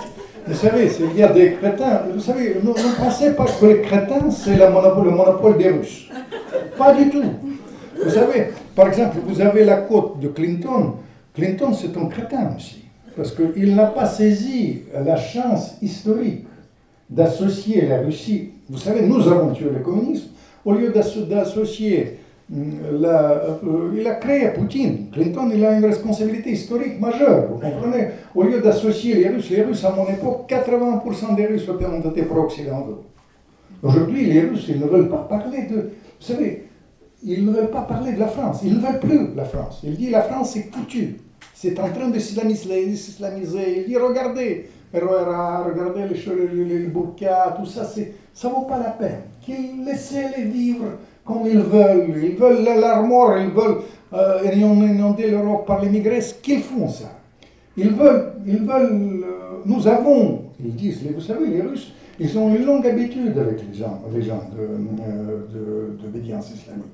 [0.48, 4.32] vous savez, il y a des crétins, vous savez, ne, pensez pas que les crétins,
[4.32, 6.10] c'est le monopole, le monopole des Russes.
[6.78, 7.24] Pas du tout.
[8.04, 10.94] Vous savez, par exemple, vous avez la côte de Clinton.
[11.36, 12.86] Clinton, c'est un crétin aussi.
[13.16, 16.46] Parce qu'il n'a pas saisi la chance historique
[17.10, 18.52] d'associer la Russie.
[18.70, 20.30] Vous savez, nous avons tué le communisme.
[20.66, 22.19] Au lieu d'associer
[22.52, 25.10] euh, il a créé Poutine.
[25.12, 28.08] Clinton, il a une responsabilité historique majeure, vous comprenez?
[28.34, 32.24] Au lieu d'associer les Russes, les Russes, à mon époque, 80% des Russes ont été
[32.24, 33.04] pro-occidentaux.
[33.84, 35.76] Aujourd'hui, les Russes, ils ne veulent pas parler de...
[35.76, 36.68] Vous savez,
[37.24, 38.62] ils ne veulent pas parler de la France.
[38.64, 39.82] Ils ne veulent plus la France.
[39.84, 41.18] Il dit la France est foutue.
[41.54, 43.82] C'est en train de s'islamiser.
[43.82, 48.92] Il dit regardez, regardez les, les, les burkas, tout ça, ça ne vaut pas la
[48.92, 49.22] peine.
[49.86, 50.86] Laissez-les vivre
[51.30, 52.24] comme ils veulent.
[52.24, 53.82] Ils veulent l'armoire, ils veulent
[54.14, 56.18] euh, inonder l'Europe par les migrants.
[56.42, 57.12] Qu'ils font ça
[57.78, 59.24] Ils veulent, ils veulent.
[59.24, 63.62] Euh, nous avons, ils disent, vous savez, les Russes, ils ont une longue habitude avec
[63.70, 66.86] les gens, les gens de, d'obédience islamique.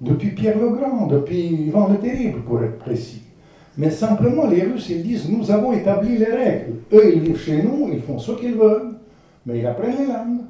[0.00, 3.22] Depuis Pierre le Grand, depuis Ivan le Terrible, pour être précis.
[3.78, 6.74] Mais simplement, les Russes, ils disent, nous avons établi les règles.
[6.92, 8.94] Eux, ils vivent chez nous, ils font ce qu'ils veulent,
[9.46, 10.40] mais ils apprennent les langues.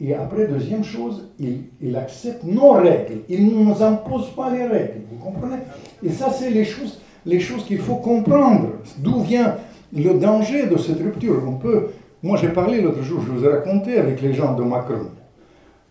[0.00, 3.20] Et après, deuxième chose, il, accepte nos règles.
[3.28, 5.02] Il ne nous impose pas les règles.
[5.10, 5.62] Vous comprenez?
[6.02, 8.70] Et ça, c'est les choses, les choses qu'il faut comprendre.
[8.98, 9.56] D'où vient
[9.96, 11.42] le danger de cette rupture?
[11.46, 11.90] On peut,
[12.22, 15.10] Moi, j'ai parlé l'autre jour, je vous ai raconté avec les gens de Macron.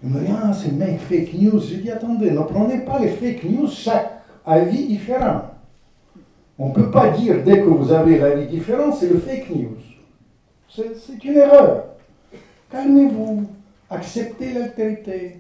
[0.04, 1.62] Ils me disent, ah, c'est mec fake news.
[1.62, 5.44] J'ai dit, attendez, ne prenez pas les fake news, chaque avis différent.
[6.60, 9.78] On ne peut pas dire, dès que vous avez l'avis différent, c'est le fake news.
[10.68, 11.86] C'est une erreur.
[12.70, 13.48] Calmez-vous
[13.94, 15.38] accepter l'altérité.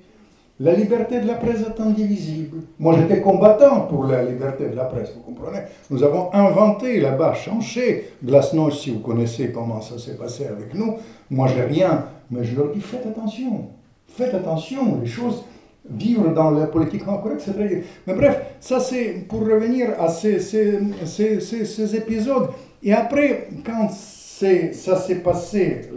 [0.59, 2.59] La liberté de la presse est indivisible.
[2.77, 7.33] Moi, j'étais combattant pour la liberté de la presse, vous comprenez Nous avons inventé là-bas,
[7.33, 10.97] changé Glasnost, si vous connaissez comment ça s'est passé avec nous.
[11.31, 13.69] Moi, j'ai rien, mais je leur dis faites attention.
[14.07, 15.43] Faites attention, les choses,
[15.89, 17.83] vivre dans la politique correcte, c'est très...
[18.05, 22.49] Mais bref, ça c'est pour revenir à ces, ces, ces, ces épisodes.
[22.83, 25.89] Et après, quand ça s'est passé,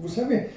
[0.00, 0.48] vous savez,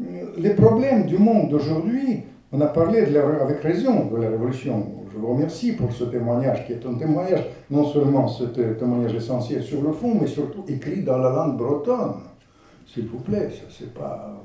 [0.00, 2.20] les problèmes du monde d'aujourd'hui,
[2.52, 4.86] on a parlé avec raison de la révolution.
[5.12, 9.62] Je vous remercie pour ce témoignage, qui est un témoignage, non seulement ce témoignage essentiel
[9.62, 12.14] sur le fond, mais surtout écrit dans la langue bretonne.
[12.86, 14.40] S'il vous plaît, ça c'est pas,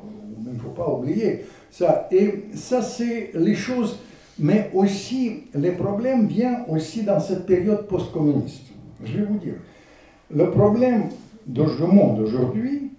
[0.45, 2.07] il ne faut pas oublier ça.
[2.11, 3.99] Et ça, c'est les choses,
[4.37, 8.67] mais aussi les problèmes viennent aussi dans cette période post-communiste.
[9.05, 9.55] Je vais vous dire,
[10.29, 11.03] le problème
[11.45, 12.91] du monde aujourd'hui,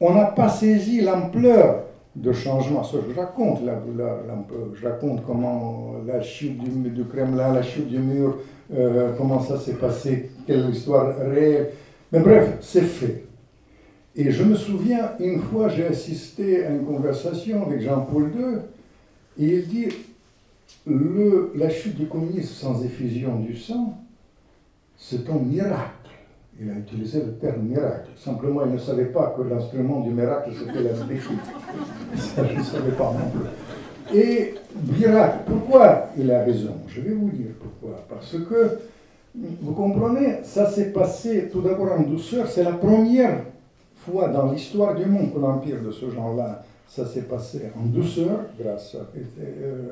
[0.00, 2.82] on n'a pas saisi l'ampleur de changement.
[2.82, 3.80] Ça, je raconte, la,
[4.74, 8.38] je raconte comment la chute du, Kremlin, la chute du mur,
[8.74, 11.70] euh, comment ça s'est passé, quelle histoire réelle.
[12.12, 13.24] Mais bref, c'est fait.
[14.14, 18.58] Et je me souviens, une fois, j'ai assisté à une conversation avec Jean-Paul II,
[19.38, 19.88] et il dit
[20.86, 23.98] le, la chute du communisme sans effusion du sang,
[24.96, 25.95] c'est un miracle.
[26.58, 28.08] Il a utilisé le terme miracle.
[28.16, 31.36] Simplement, il ne savait pas que l'instrument du miracle, c'était la béquille.
[32.16, 34.18] Ça, je ne savais pas non plus.
[34.18, 34.54] Et
[34.98, 36.76] miracle, pourquoi il a raison?
[36.88, 37.98] Je vais vous dire pourquoi.
[38.08, 38.78] Parce que,
[39.34, 42.48] vous comprenez, ça s'est passé tout d'abord en douceur.
[42.48, 43.40] C'est la première
[43.96, 48.46] fois dans l'histoire du monde que l'empire de ce genre-là ça s'est passé en douceur,
[48.58, 49.06] grâce à...
[49.40, 49.82] Euh,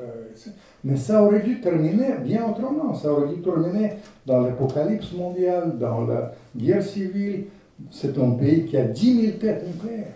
[0.83, 2.93] mais ça aurait dû terminer bien autrement.
[2.93, 3.93] Ça aurait dû terminer
[4.25, 7.45] dans l'apocalypse mondiale, dans la guerre civile.
[7.91, 10.13] C'est un pays qui a 10 000 têtes nucléaires.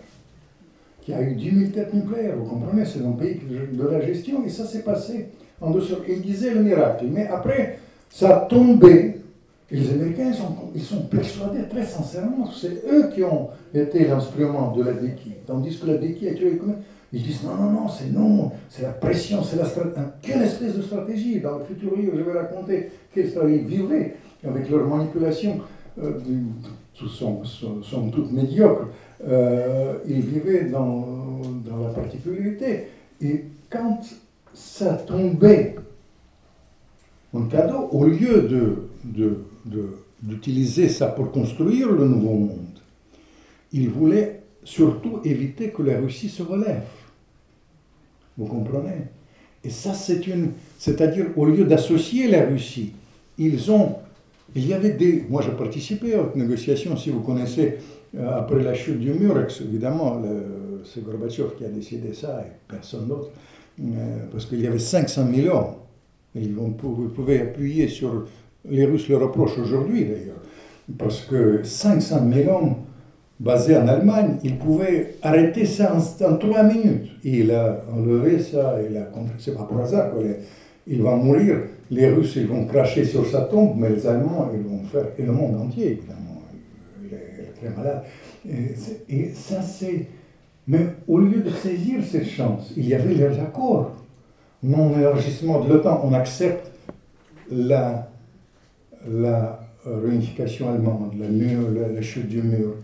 [1.02, 2.84] Qui a eu 10 000 têtes nucléaires, vous comprenez?
[2.84, 3.40] C'est un pays
[3.72, 5.28] de la gestion et ça s'est passé
[5.60, 6.00] en douceur.
[6.08, 7.06] Il disait le miracle.
[7.08, 9.19] Mais après, ça a tombé
[9.72, 14.72] Et les Américains, sont, ils sont persuadés très sincèrement, c'est eux qui ont été l'instrument
[14.72, 15.36] de la déquille.
[15.46, 16.58] Tandis que la déquille a été
[17.12, 20.06] ils disent non, non, non, c'est non, c'est la pression, c'est la stratégie.
[20.22, 21.40] Quelle espèce de stratégie?
[21.40, 25.60] Dans le futur livre, je vais raconter quelle stratégie ils vivaient avec leur manipulation,
[26.00, 26.12] euh,
[26.94, 28.88] sont, toutes médiocres.
[29.26, 32.86] Euh, ils vivaient dans, dans, la particularité.
[33.20, 34.00] Et quand
[34.54, 35.74] ça tombait
[37.32, 38.48] en cadeau, au lieu
[39.04, 39.38] de,
[40.22, 42.78] d'utiliser ça pour construire le nouveau monde,
[43.72, 46.84] ils voulaient surtout éviter que la Russie se relève.
[48.36, 49.06] Vous comprenez?
[49.64, 50.52] Et ça, c'est une.
[50.78, 52.92] C'est-à-dire, au lieu d'associer la Russie,
[53.38, 53.96] ils ont.
[54.54, 55.24] Il y avait des.
[55.28, 57.76] Moi, j'ai participé aux négociations, si vous connaissez,
[58.16, 60.22] euh, après la chute du mur, évidemment,
[60.84, 63.30] c'est Gorbatchev qui a décidé ça et personne d'autre,
[63.80, 65.74] euh, parce qu'il y avait 500 000 hommes.
[66.34, 68.26] Et vous pouvez appuyer sur.
[68.68, 70.42] Les Russes le reprochent aujourd'hui d'ailleurs,
[70.98, 72.74] parce que 500 000 hommes
[73.38, 77.10] basé en Allemagne, il pouvait arrêter ça en, trois minutes.
[77.24, 80.12] il a enlevé ça, il a c'est pas pour hasard
[80.86, 81.56] il va mourir.
[81.90, 85.22] Les Russes, ils vont cracher sur sa tombe, mais les Allemands, ils vont faire, et
[85.22, 86.42] le monde entier, évidemment,
[87.02, 88.02] il est, très malade.
[89.08, 90.06] Et, ça, c'est.
[90.68, 93.92] Mais au lieu de saisir cette chance, il y avait les accords.
[94.62, 96.70] Non-élargissement de l'OTAN, on accepte
[97.50, 98.10] la,
[99.08, 102.74] la réunification allemande, la, chute du mur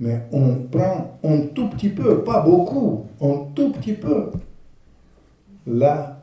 [0.00, 4.30] mais on prend un tout petit peu, pas beaucoup, un tout petit peu,
[5.66, 6.22] là,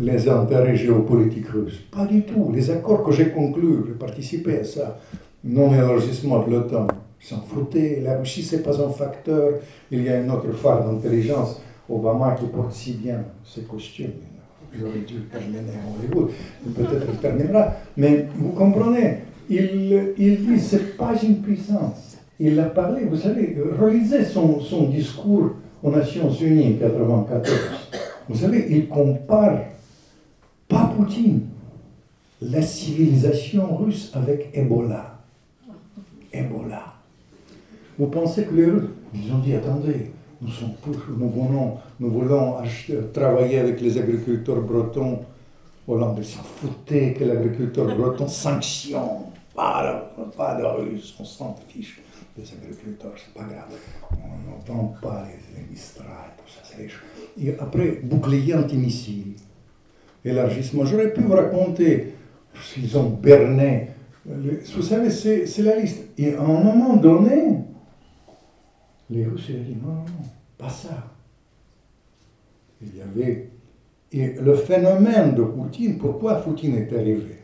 [0.00, 1.80] les intérêts géopolitiques russes.
[1.92, 2.50] Pas du tout.
[2.52, 4.98] Les accords que j'ai conclus, j'ai participé à ça,
[5.44, 6.86] non-élargissement de l'OTAN,
[7.20, 8.00] s'en foutaient.
[8.02, 9.50] La Russie, ce n'est pas un facteur.
[9.90, 14.12] Il y a une autre phare d'intelligence, Obama, qui porte si bien ses costumes.
[14.78, 16.30] J'aurais dû terminer en Hollywood.
[16.74, 17.74] Peut-être terminera.
[17.96, 23.16] Mais vous comprenez, il, il dit ce n'est pas une puissance il a parlé, vous
[23.16, 27.60] savez, relisez son, son discours aux Nations Unies en 1994.
[28.28, 29.60] Vous savez, il compare,
[30.68, 31.42] pas Poutine,
[32.40, 35.18] la civilisation russe avec Ebola.
[36.32, 36.94] Ebola.
[37.98, 40.10] Vous pensez que les Russes, ils ont dit, attendez,
[41.18, 42.56] nous, voulons,
[43.12, 45.20] travailler avec les agriculteurs bretons.
[45.86, 49.30] Hollande s'en foutait que l'agriculteur breton sanctionne.
[49.54, 52.00] Pas pas de Russes, on s'en fiche
[52.36, 53.68] des agriculteurs, c'est pas grave.
[54.12, 56.76] On ne vend pas les, les Mistral, tout ça.
[57.40, 59.34] Et après, bouclier antimissile,
[60.24, 60.84] élargissement.
[60.84, 62.14] J'aurais pu vous raconter
[62.60, 63.88] s'ils ont berné.
[64.26, 66.02] Vous savez, c'est la liste.
[66.18, 67.58] Et à un moment donné,
[69.10, 71.10] les Russes ont dit non, non, non, pas ça.
[72.82, 73.50] Il y avait.
[74.12, 77.38] Et le phénomène de Poutine, pourquoi Poutine est arrivé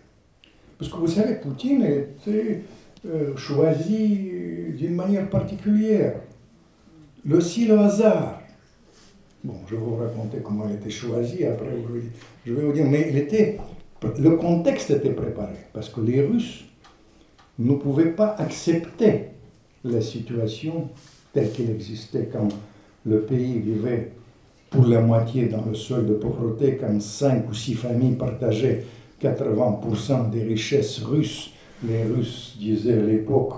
[0.78, 2.62] Parce que vous savez, Poutine était
[3.06, 4.30] euh, choisi
[4.76, 6.14] d'une manière particulière.
[7.24, 8.40] Le aussi le hasard.
[9.42, 11.70] Bon, je vais vous raconter comment elle était choisie, après
[12.44, 13.58] je vais vous dire, mais il était,
[14.18, 16.66] le contexte était préparé, parce que les Russes
[17.58, 19.28] ne pouvaient pas accepter
[19.82, 20.90] la situation
[21.32, 22.48] telle qu'elle existait quand
[23.06, 24.12] le pays vivait
[24.68, 28.84] pour la moitié dans le seuil de pauvreté, quand cinq ou six familles partageaient
[29.20, 33.54] 80% des richesses russes les Russes disaient à l'époque,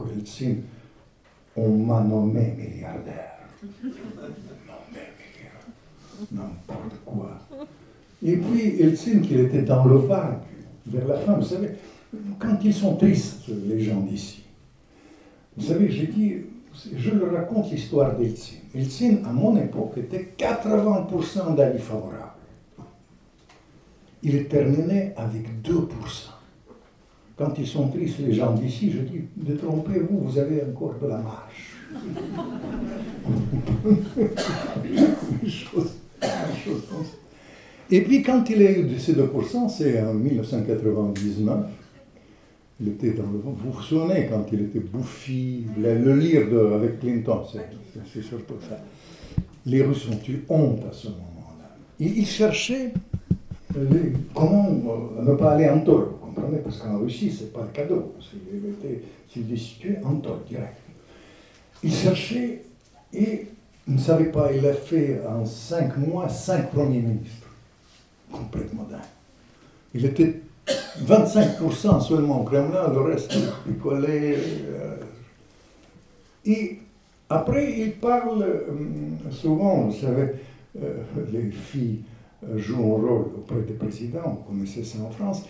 [1.57, 3.39] on m'a nommé milliardaire.
[3.83, 5.67] nommé milliardaire.
[6.31, 7.39] N'importe quoi.
[8.23, 10.39] Et puis, Eltsine, qu'il était dans le vague,
[10.87, 11.71] vers la fin, vous savez,
[12.39, 14.45] quand ils sont tristes, les gens d'ici,
[15.57, 16.35] vous savez, j'ai dit,
[16.97, 18.59] je leur raconte l'histoire d'Eltsine.
[18.75, 22.33] Eltsine, à mon époque, était 80% d'avis favorables.
[24.23, 26.33] Il terminé avec 2%
[27.43, 31.19] quand ils sont tristes, les gens d'ici, je dis, détrompez-vous, vous avez encore de la
[31.19, 31.77] marche.
[37.91, 41.67] Et puis quand il a eu ces 2%, c'est en 1999,
[42.81, 43.55] il était dans le vent.
[43.57, 47.43] Vous vous souvenez quand il était bouffi, le, lire de, avec Clinton,
[48.13, 48.79] c'est surtout ça.
[49.67, 51.77] Les Russes ont eu honte à ce moment-là.
[52.01, 52.93] Ils, cherchaient
[53.77, 57.63] euh, comment euh, ne pas aller en tort comprenez Parce qu'en Russie, ce n'est pas
[57.63, 58.15] le cadeau.
[58.21, 60.77] S'il était situé en tort direct.
[61.83, 62.63] Il cherchait
[63.13, 63.47] et
[63.87, 67.49] ne savait pas, il a fait en cinq mois cinq premiers ministres.
[68.31, 69.01] Complètement dingue.
[69.95, 70.41] Il était
[71.05, 74.37] 25% seulement au Kremlin, le reste picolé.
[74.37, 74.97] Euh.
[76.45, 76.79] Et
[77.29, 78.61] après, il parle euh,
[79.31, 80.33] souvent, vous savez,
[80.83, 80.95] euh,
[81.33, 82.01] les filles
[82.57, 85.45] jouent un rôle auprès des présidents, on connaissait ça en France,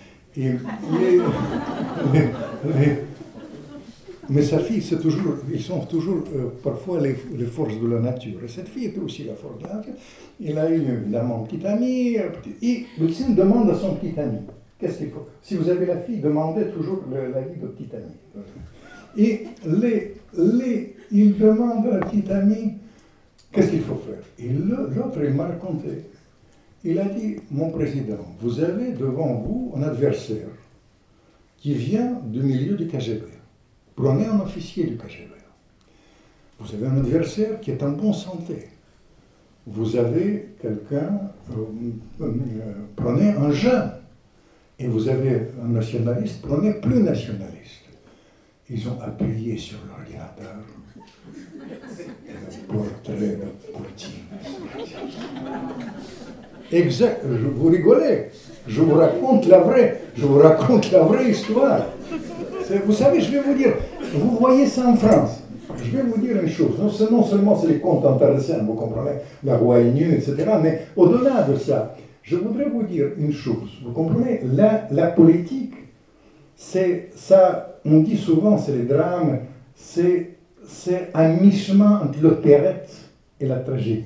[4.28, 6.22] mais sa fille, c'est toujours, ils sont toujours
[6.62, 7.14] parfois les,
[7.46, 8.38] forces de la nature.
[8.44, 9.94] Et cette fille était aussi la force de la nature.
[10.40, 12.16] Il a eu évidemment un petit ami,
[12.62, 14.38] et Wilson demande à son petit ami,
[14.82, 15.26] qu'est-ce qu'il faut?
[15.40, 18.44] Si vous avez la fille, demandez toujours l'avis de petit ami.
[19.16, 22.74] Et les, les, il demande à la petite amie,
[23.52, 24.22] qu'est-ce qu'il faut faire?
[24.38, 26.04] Et l'autre, il m'a raconté.
[26.84, 30.48] Il a dit, mon président, vous avez devant vous un adversaire
[31.58, 33.22] qui vient du milieu du KGB.
[33.94, 35.30] Prenez un officier du KGB.
[36.58, 38.68] Vous avez un adversaire qui est en bonne santé.
[39.64, 41.20] Vous avez quelqu'un,
[41.52, 42.32] euh, euh,
[42.96, 43.92] prenez un jeune.
[44.82, 47.82] Et vous avez un nationaliste, prenez plus nationaliste.
[48.68, 50.56] Ils ont appuyé sur l'ordinateur
[51.68, 54.24] le portrait de Poutine.
[56.72, 58.30] Exact, vous rigolez.
[58.66, 61.86] Je vous raconte la vraie, je vous raconte la vraie histoire.
[62.84, 63.74] Vous savez, je vais vous dire,
[64.14, 65.42] vous voyez ça en France.
[65.76, 69.58] Je vais vous dire une chose, non seulement, c'est les contes intéressants, vous comprenez, la
[69.58, 73.70] nu, etc., mais au-delà de ça, je voudrais vous dire une chose.
[73.84, 75.74] Vous comprenez, la, la politique,
[76.56, 79.40] c'est ça, on dit souvent, c'est les drames,
[79.74, 80.36] c'est
[81.14, 82.90] un mi-chemin entre l'opérette
[83.40, 84.04] et la tragédie.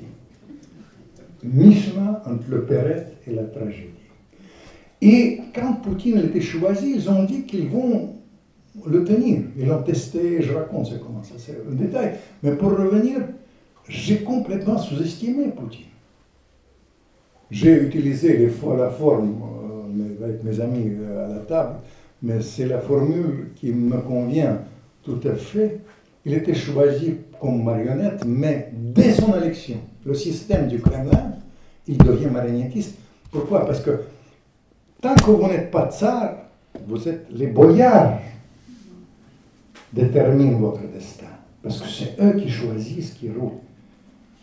[1.44, 3.90] Mi-chemin entre l'opérette et la tragédie.
[5.02, 8.14] Et quand Poutine a été choisi, ils ont dit qu'ils vont
[8.86, 9.42] le tenir.
[9.58, 12.14] Ils l'ont testé, je raconte comment ça, c'est un détail.
[12.42, 13.18] Mais pour revenir,
[13.88, 15.84] j'ai complètement sous-estimé Poutine.
[17.50, 19.36] J'ai utilisé les fois la forme
[20.00, 21.76] euh, avec mes amis euh, à la table,
[22.22, 24.58] mais c'est la formule qui me convient
[25.04, 25.80] tout à fait.
[26.24, 31.34] Il était choisi comme marionnette, mais dès son élection, le système du Kremlin,
[31.86, 32.96] il devient marionnettiste.
[33.30, 33.64] Pourquoi?
[33.64, 34.00] Parce que
[35.00, 36.34] tant que vous n'êtes pas tsar,
[36.88, 38.18] vous êtes les boyards
[39.92, 41.26] déterminent votre destin.
[41.62, 43.60] Parce que c'est eux qui choisissent qui roulent.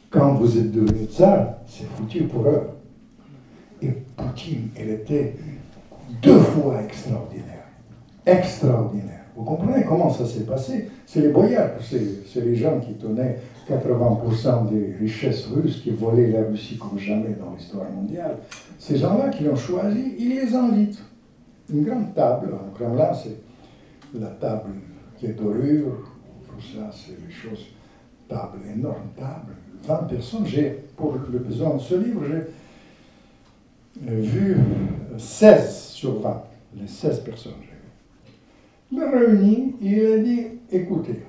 [0.10, 2.70] Quand vous êtes devenu tsar, c'est foutu pour eux.
[3.84, 5.36] Et Poutine, elle était
[6.22, 7.66] deux fois extraordinaire.
[8.26, 9.20] Extraordinaire.
[9.36, 10.90] Vous comprenez comment ça s'est passé?
[11.06, 16.44] C'est les boyards, c'est les gens qui tenaient 80% des richesses russes, qui volaient la
[16.44, 18.38] Russie comme jamais dans l'histoire mondiale.
[18.78, 21.02] Ces gens-là qui l'ont choisi, ils les invitent.
[21.74, 23.38] Une grande table, au Kremlin, c'est
[24.20, 24.70] la table
[25.24, 26.12] les dorures,
[26.48, 27.68] tout ça, c'est des choses,
[28.28, 29.54] table, énorme table,
[29.84, 30.46] 20 personnes.
[30.46, 32.44] J'ai, pour le besoin de ce livre, j'ai
[34.02, 34.58] vu
[35.18, 36.44] 16 sur 20,
[36.80, 37.54] les 16 personnes.
[38.92, 40.42] Il m'a réuni et il a dit,
[40.72, 41.20] écoutez,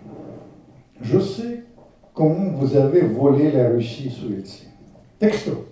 [1.00, 1.64] je sais
[2.12, 4.68] comment vous avez volé la Russie Helsinki.
[5.18, 5.66] Texto.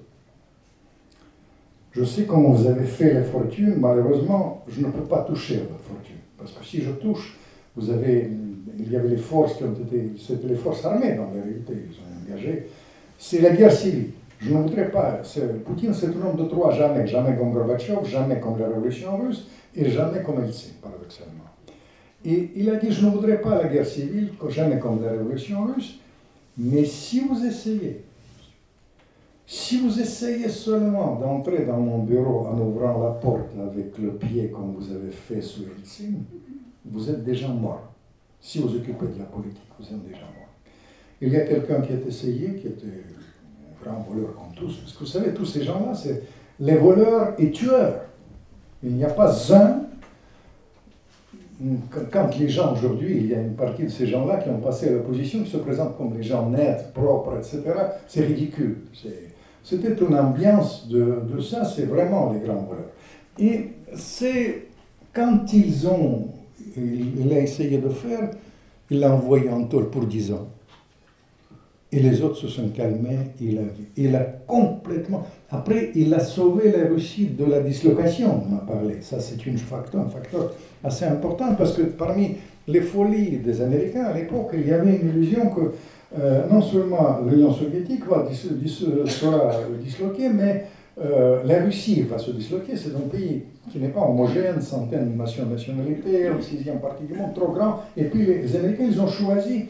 [1.93, 3.76] Je sais comment vous avez fait la fortune.
[3.78, 6.16] Malheureusement, je ne peux pas toucher à votre fortune.
[6.38, 7.38] Parce que si je touche,
[7.76, 8.30] vous avez,
[8.78, 11.74] il y avait les forces qui ont été, c'était les forces armées dans la réalité,
[11.90, 12.68] ils ont engagé.
[13.18, 14.11] C'est la guerre civile.
[14.43, 15.20] Je ne voudrais pas,
[15.64, 19.47] Poutine c'est un homme de trois jamais, jamais comme Gorbatchev, jamais comme la révolution russe
[19.74, 21.45] et jamais comme Eltsine, paradoxalement.
[22.24, 25.64] Et il a dit, je ne voudrais pas la guerre civile, jamais comme la révolution
[25.66, 26.01] russe,
[26.59, 28.05] mais si vous essayez,
[29.47, 34.49] si vous essayez seulement d'entrer dans mon bureau en ouvrant la porte avec le pied
[34.49, 36.24] comme vous avez fait sous Eltsine,
[36.84, 37.93] vous êtes déjà mort.
[38.40, 40.49] Si vous occupez de la politique, vous êtes déjà mort.
[41.20, 43.05] Il y a quelqu'un qui a essayé, qui était
[43.84, 44.76] grand voleur comme tous.
[44.76, 46.22] Parce que vous savez, tous ces gens-là, c'est
[46.60, 48.02] les voleurs et tueurs.
[48.82, 49.82] Il n'y a pas un.
[52.10, 54.88] Quand les gens aujourd'hui, il y a une partie de ces gens-là qui ont passé
[54.88, 57.62] à l'opposition, qui se présentent comme des gens nets, propres, etc.,
[58.08, 58.78] c'est ridicule.
[59.62, 62.90] C'était une ambiance de, ça, c'est vraiment les grands voleurs.
[63.38, 64.66] Et c'est
[65.12, 66.26] quand ils ont
[66.76, 68.30] il, a essayé de faire,
[68.90, 70.48] il l'a envoyé en tôle pour 10 ans.
[71.95, 73.62] Et les autres se sont calmés, il a,
[73.99, 75.26] il a complètement...
[75.51, 78.97] Après, il a sauvé la Russie de la dislocation, on a parlé.
[79.03, 82.36] Ça, c'est un facteur, un facteur assez important, parce que parmi
[82.66, 85.72] les folies des Américains, à l'époque, il y avait une illusion que
[86.18, 89.51] euh, non seulement l'Union soviétique va sera
[89.82, 90.64] disloquée, mais
[91.03, 92.76] euh, la Russie va se disloquer.
[92.76, 97.34] C'est un pays qui n'est pas homogène, centaines de nationalités, le sixième partie du monde,
[97.34, 97.82] trop grand.
[97.97, 99.66] Et puis les Américains, ils ont choisi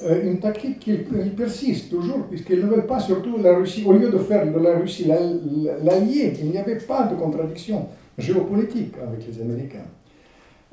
[0.00, 0.94] une tactique qui
[1.36, 4.78] persiste toujours, puisqu'ils ne veulent pas surtout la Russie, au lieu de faire de la
[4.78, 7.86] Russie l'allié, il n'y avait pas de contradiction
[8.16, 9.86] géopolitique avec les Américains.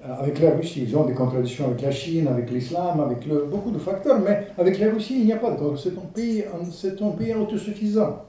[0.06, 3.72] Euh, avec la Russie, ils ont des contradictions avec la Chine, avec l'islam, avec beaucoup
[3.72, 7.02] de facteurs, mais avec la Russie, il n'y a pas de C'est un pays, c'est
[7.02, 8.26] un pays autosuffisant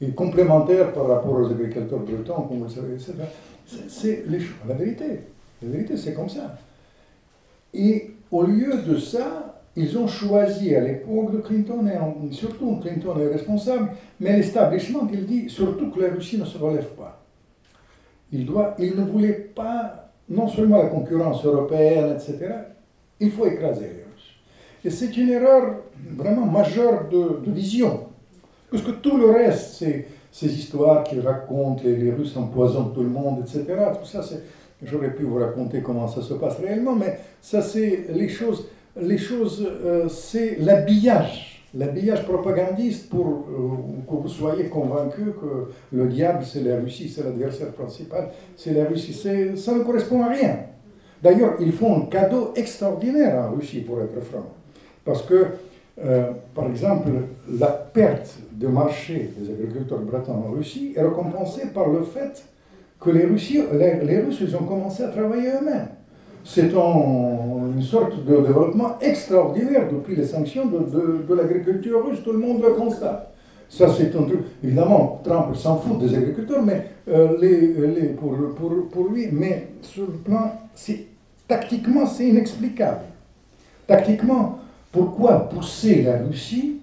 [0.00, 3.14] et complémentaire par rapport aux agriculteurs bretons, comme vous le savez.
[3.88, 4.24] C'est
[4.66, 5.04] la vérité.
[5.60, 6.56] La vérité, c'est comme ça.
[7.74, 13.18] Et au lieu de ça, ils ont choisi à l'époque de Clinton, et surtout Clinton
[13.20, 17.24] est responsable, mais l'establishment, il dit surtout que la Russie ne se relève pas.
[18.32, 22.54] Il, ne voulait pas non seulement la concurrence européenne, etc.,
[23.20, 24.34] il faut écraser les Russes.
[24.84, 25.76] Et c'est une erreur
[26.16, 28.00] vraiment majeure de, vision,
[28.70, 29.84] parce que tout le reste,
[30.30, 33.64] ces histoires qu'ils racontent, les, les, Russes empoisonnent tout le monde, etc.,
[33.98, 34.22] tout ça,
[34.82, 38.66] j'aurais pu vous raconter comment ça se passe réellement, mais ça, c'est les choses,
[39.00, 46.08] les choses euh, c'est l'habillage, l'habillage propagandiste pour euh, que vous soyez convaincu que le
[46.08, 49.12] diable, c'est la Russie, c'est l'adversaire principal, c'est la Russie.
[49.56, 50.56] Ça ne correspond à rien.
[51.22, 54.46] D'ailleurs, ils font un cadeau extraordinaire en Russie, pour être franc.
[55.04, 55.46] Parce que,
[56.04, 57.08] euh, par exemple,
[57.58, 62.44] la perte de marché des agriculteurs bretons en Russie est récompensée par le fait
[63.00, 65.88] que les, les, Russes ils ont commencé à travailler eux-mêmes.
[66.44, 72.38] C'est une sorte de développement extraordinaire depuis les sanctions de, de, l'agriculture russe, tout le
[72.38, 73.34] monde le constate.
[73.68, 74.40] Ça, c'est un truc.
[74.64, 80.52] Évidemment, Trump s'en fout des agriculteurs, mais euh, pour, lui, mais sur le plan,
[81.46, 83.00] tactiquement, c'est inexplicable.
[83.86, 84.58] Tactiquement,
[84.90, 86.80] pourquoi pousser la Russie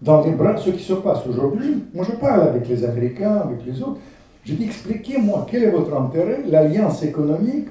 [0.00, 1.84] dans les bras de ce qui se passe aujourd'hui?
[1.92, 3.98] Moi, je parle avec les Américains, avec les autres.
[4.44, 7.68] Je dis, expliquez-moi quel est votre intérêt, l'alliance économique,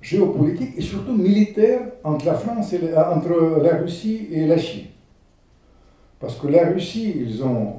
[0.00, 4.86] géopolitique et surtout militaire entre la France et entre la Russie et la Chine.
[6.18, 7.74] Parce que la Russie, ils ont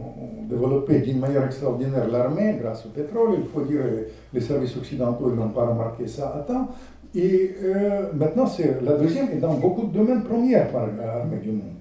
[0.49, 3.35] développé d'une manière extraordinaire l'armée grâce au pétrole.
[3.37, 3.81] Il faut dire
[4.33, 6.69] les services occidentaux n'ont pas remarqué ça à temps.
[7.13, 11.51] Et euh, maintenant, c'est la deuxième est dans beaucoup de domaines premiers par l'armée du
[11.51, 11.73] monde.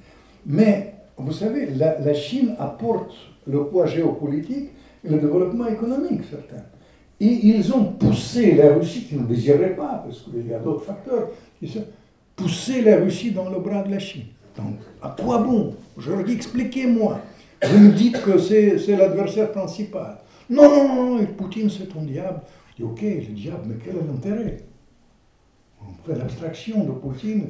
[0.47, 3.13] Mais vous savez, la, la Chine apporte
[3.47, 4.71] le poids géopolitique
[5.05, 6.65] et le développement économique, certains.
[7.21, 10.85] Et ils ont poussé la Russie, qui ne désirait pas, parce qu'il y a d'autres
[10.85, 11.71] facteurs, qui
[12.35, 14.25] poussé la Russie dans le bras de la Chine.
[14.57, 15.75] Donc, à quoi bon?
[15.99, 17.21] Je leur dis, expliquez-moi.
[17.63, 20.19] Vous me dites que c'est l'adversaire principal.
[20.49, 22.41] Non, non, non, Poutine, c'est ton diable.
[22.71, 24.57] Je dis, ok, le diable, mais quel est l'intérêt?
[25.83, 27.49] On fait l'abstraction de Poutine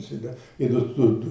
[0.59, 0.81] et de,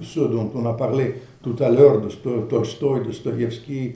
[0.02, 2.08] ceux dont on a parlé tout à l'heure, de
[2.48, 3.92] Tolstoï, de Stoyevski,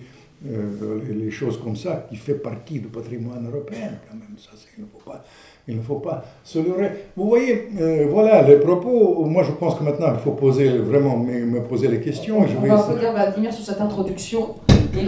[0.46, 4.36] euh, les, choses comme ça, qui fait partie du patrimoine européen, quand même.
[4.36, 5.24] Ça, il ne faut pas,
[5.66, 7.06] il ne faut pas se leurrer.
[7.16, 9.24] Vous voyez, euh, voilà les propos.
[9.24, 12.46] Moi, je pense que maintenant, il faut poser vraiment me, poser les questions.
[12.46, 13.10] Je on, va essayer...
[13.10, 14.56] Vladimir sur cette introduction.
[14.96, 15.06] Et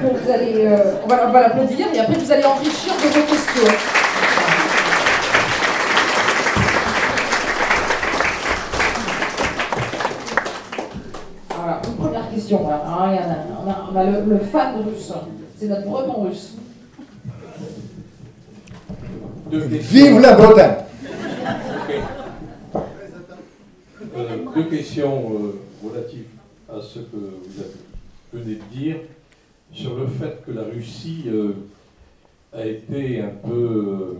[0.00, 4.05] vous allez, euh, on va, va l'applaudir et après vous allez enrichir de vos questions.
[12.54, 12.58] Hein,
[13.92, 15.12] on, a, le, fan russe.
[15.56, 16.54] C'est notre breton russe.
[19.50, 20.76] Vive la Bretagne
[24.16, 26.26] euh, Deux questions euh, relatives
[26.68, 28.96] à ce que vous venez de dire
[29.72, 31.52] sur le fait que la Russie euh,
[32.52, 34.16] a été un peu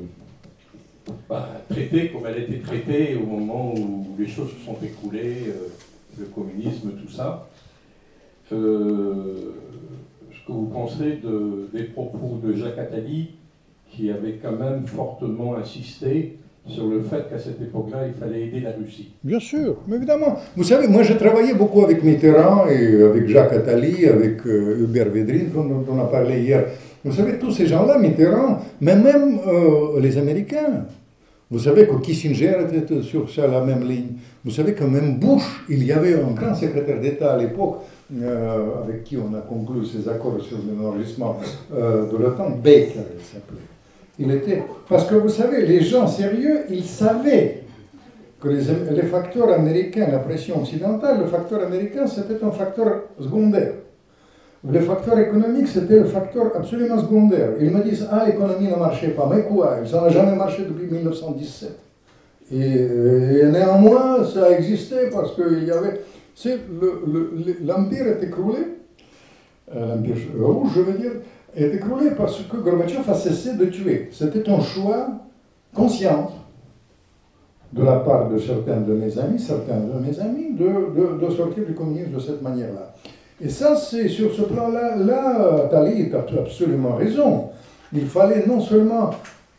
[1.28, 5.52] bah, traitée comme elle a été traitée au moment où les choses se sont écroulées,
[6.18, 7.48] le communisme, tout ça
[8.50, 13.30] ce que vous pensez de, des propos de Jacques Attali,
[13.90, 16.38] qui avait quand même fortement insisté
[16.68, 19.12] sur le fait qu'à cette époque-là, il fallait aider la Russie.
[19.22, 20.36] Bien sûr, mais évidemment.
[20.56, 25.10] Vous savez, moi j'ai travaillé beaucoup avec Mitterrand et avec Jacques Attali, avec euh, Hubert
[25.10, 26.66] Védrine, dont on a parlé hier.
[27.04, 30.86] Vous savez, tous ces gens-là, Mitterrand, mais même euh, les Américains,
[31.48, 34.14] vous savez que Kissinger était sur, sur la même ligne.
[34.44, 37.82] Vous savez que même Bush, il y avait un grand secrétaire d'État à l'époque,
[38.14, 41.38] euh, avec qui on a conclu ces accords sur l'enregistrement
[41.74, 43.58] euh, de l'OTAN, Baker, il s'appelait.
[44.18, 44.62] Il était.
[44.88, 47.64] Parce que vous savez, les gens sérieux, ils savaient
[48.40, 53.72] que les, facteurs américains, la pression occidentale, le facteur américain, c'était un facteur secondaire.
[54.68, 57.50] Le facteur économique, c'était le facteur absolument secondaire.
[57.60, 59.28] Ils me disent, ah, l'économie ne marchait pas.
[59.32, 59.78] Mais quoi?
[59.84, 61.70] Ça n'a jamais marché depuis 1917.
[62.52, 66.00] Et, et, néanmoins, ça a existé parce qu'il y avait
[66.36, 66.58] c'est
[67.64, 68.58] l'empire est écroulé,
[69.74, 71.12] euh, l'empire rouge, je veux dire,
[71.56, 74.10] est écroulé parce que Gorbatchev a cessé de tuer.
[74.12, 75.08] C'était un choix
[75.74, 76.30] conscient
[77.72, 81.64] de la part de certains de mes amis, certains de mes amis, de, de, sortir
[81.64, 82.94] du communisme de cette manière-là.
[83.40, 87.48] Et ça, c'est sur ce plan-là, là, Tali a absolument raison.
[87.94, 89.10] Il fallait non seulement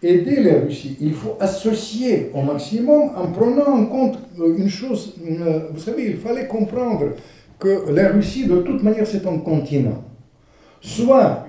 [0.04, 0.98] aider la Russie.
[1.02, 5.16] Il faut associer au maximum en prenant en compte euh, une chose.
[5.26, 7.06] Euh, vous savez, il fallait comprendre
[7.60, 10.04] que la Russie, de toute manière, c'est un continent.
[10.82, 11.48] Soit,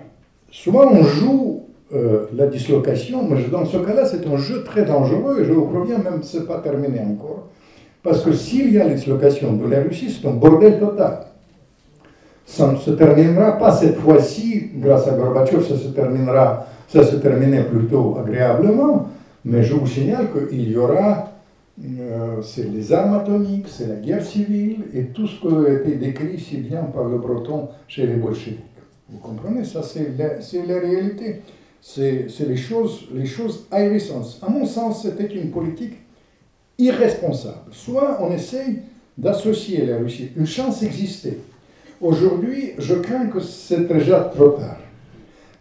[0.50, 1.62] soit on joue
[1.94, 5.66] euh, la dislocation, mais dans ce cas-là, c'est un jeu très dangereux, et je vous
[5.66, 7.48] préviens, même ce n'est pas terminé encore.
[8.02, 11.20] Parce que s'il y a la dislocation de la Russie, c'est un bordel total.
[12.46, 17.16] Ça ne se terminera pas cette fois-ci, grâce à Gorbatchev, ça se terminera, ça se
[17.16, 19.08] terminait plutôt agréablement,
[19.44, 21.32] mais je vous signale qu'il y aura,
[21.84, 25.96] euh, c'est les armes atomiques, c'est la guerre civile, et tout ce qui a été
[25.96, 28.58] décrit si bien par le breton chez les bolcheviks.
[29.10, 29.64] Vous comprenez?
[29.64, 31.42] Ça, c'est la, réalité
[31.80, 34.38] c'est les choses, les choses ahérissantes.
[34.42, 35.94] À mon sens, c'était une politique
[36.76, 37.72] irresponsable.
[37.72, 38.80] Soit on essaye
[39.16, 40.30] d'associer la Russie.
[40.36, 41.38] Une chance existait.
[42.00, 44.78] Aujourd'hui, je crains que c'est déjà trop tard.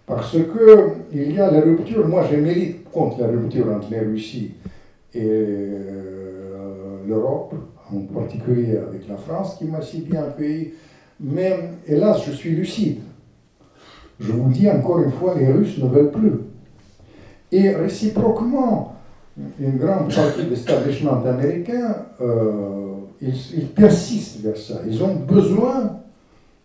[0.08, 4.54] Parce qu'il y a la rupture, moi je milite contre la rupture entre la Russie
[5.14, 7.54] et euh, l'Europe,
[7.94, 10.74] en particulier avec la France qui m'a si bien accueilli.
[11.20, 13.00] Mais hélas, je suis lucide.
[14.20, 16.34] Je vous dis encore une fois, les Russes ne veulent plus.
[17.52, 18.96] Et réciproquement,
[19.60, 24.82] une grande partie de l'establishment américain, euh, ils, persistent vers ça.
[24.88, 26.00] Ils ont besoin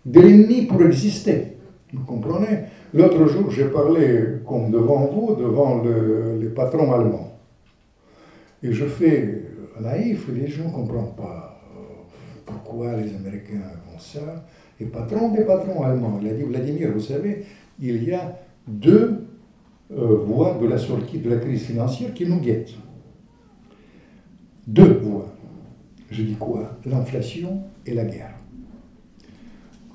[0.07, 1.57] de l'ennemi pour exister.
[1.93, 2.66] Vous comprenez?
[2.95, 7.38] L'autre jour, j'ai parlé, comme devant vous, devant le, les patrons allemands.
[8.62, 9.43] Et je fais
[9.80, 11.80] naïf, les gens ne comprennent pas euh,
[12.45, 14.45] pourquoi les Américains font ça
[14.86, 16.18] patron des patrons allemands.
[16.22, 17.45] Il a dit, Vladimir, vous savez,
[17.80, 19.26] il y a deux
[19.90, 22.74] euh, voies de la sortie de la crise financière qui nous guettent.
[24.66, 25.28] Deux voies.
[26.11, 26.78] Je dis quoi?
[26.86, 28.34] L'inflation et la guerre.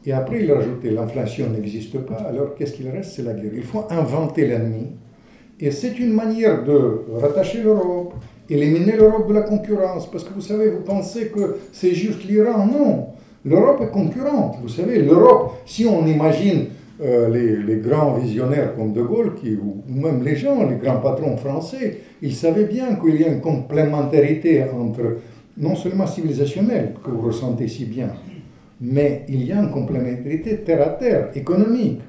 [0.08, 3.12] Et après, il a rajouté, l'inflation n'existe pas, alors qu'est-ce qu'il reste?
[3.12, 3.52] C'est la guerre.
[3.54, 4.94] Il faut inventer l'ennemi.
[5.60, 8.14] Et c'est une manière de rattacher l'Europe,
[8.50, 10.10] éliminer l'Europe de la concurrence.
[10.10, 12.66] Parce que vous savez, vous pensez que c'est juste l'Iran.
[12.66, 13.08] Non.
[13.44, 14.56] L'Europe est concurrente.
[14.62, 16.68] Vous savez, l'Europe, si on imagine
[17.04, 17.28] euh,
[17.66, 21.98] les, grands visionnaires comme De Gaulle, qui, ou, même les gens, les grands patrons français,
[22.22, 25.18] ils savaient bien qu'il y a une complémentarité entre,
[25.58, 28.10] non seulement civilisationnelle, que vous ressentez si bien,
[28.82, 32.02] mais il y a une complémentarité terre à terre, économique.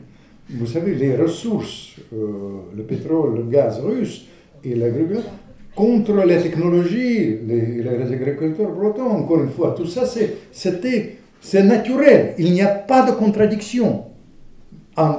[0.50, 4.26] Vous savez, les ressources, euh, le pétrole, le gaz russe
[4.64, 5.30] et l'agriculture,
[5.78, 12.62] contre les technologies, les, agriculteurs bretons, encore une fois, tout ça, c'est naturel, il n'y
[12.62, 14.04] a pas de contradiction.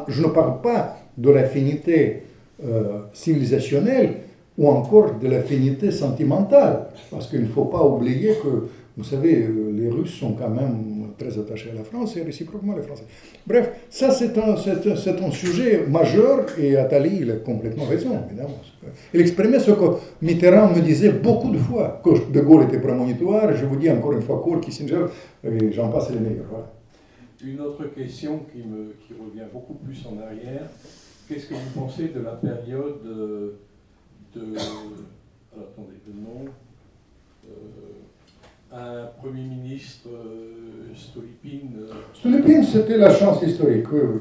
[0.10, 2.24] je ne parle pas de l'affinité
[2.62, 4.16] euh, civilisationnelle
[4.58, 9.72] ou encore de l'affinité sentimentale, parce qu'il ne faut pas oublier que, vous savez, euh,
[9.74, 13.04] les Russes sont quand même très attachés à la France et réciproquement les Français.
[13.46, 18.60] Bref, ça c'est un, c'est, un sujet majeur et Attali, il a complètement raison, évidemment.
[19.14, 19.86] Il exprimait ce que
[20.22, 24.14] Mitterrand me disait beaucoup de fois, que De Gaulle était prémonitoire, je vous dis encore
[24.14, 25.06] une fois Kissinger,
[25.72, 26.70] j'en passe les meilleurs.
[27.44, 30.68] Une autre question qui, me, qui revient beaucoup plus en arrière,
[31.28, 33.56] qu'est-ce que vous pensez de la période de...
[35.52, 36.46] Alors, attendez, le nom...
[37.46, 38.09] Euh,
[38.72, 44.20] un Premier ministre euh, Stolypine euh, Stolypine, c'était la chance historique, oui.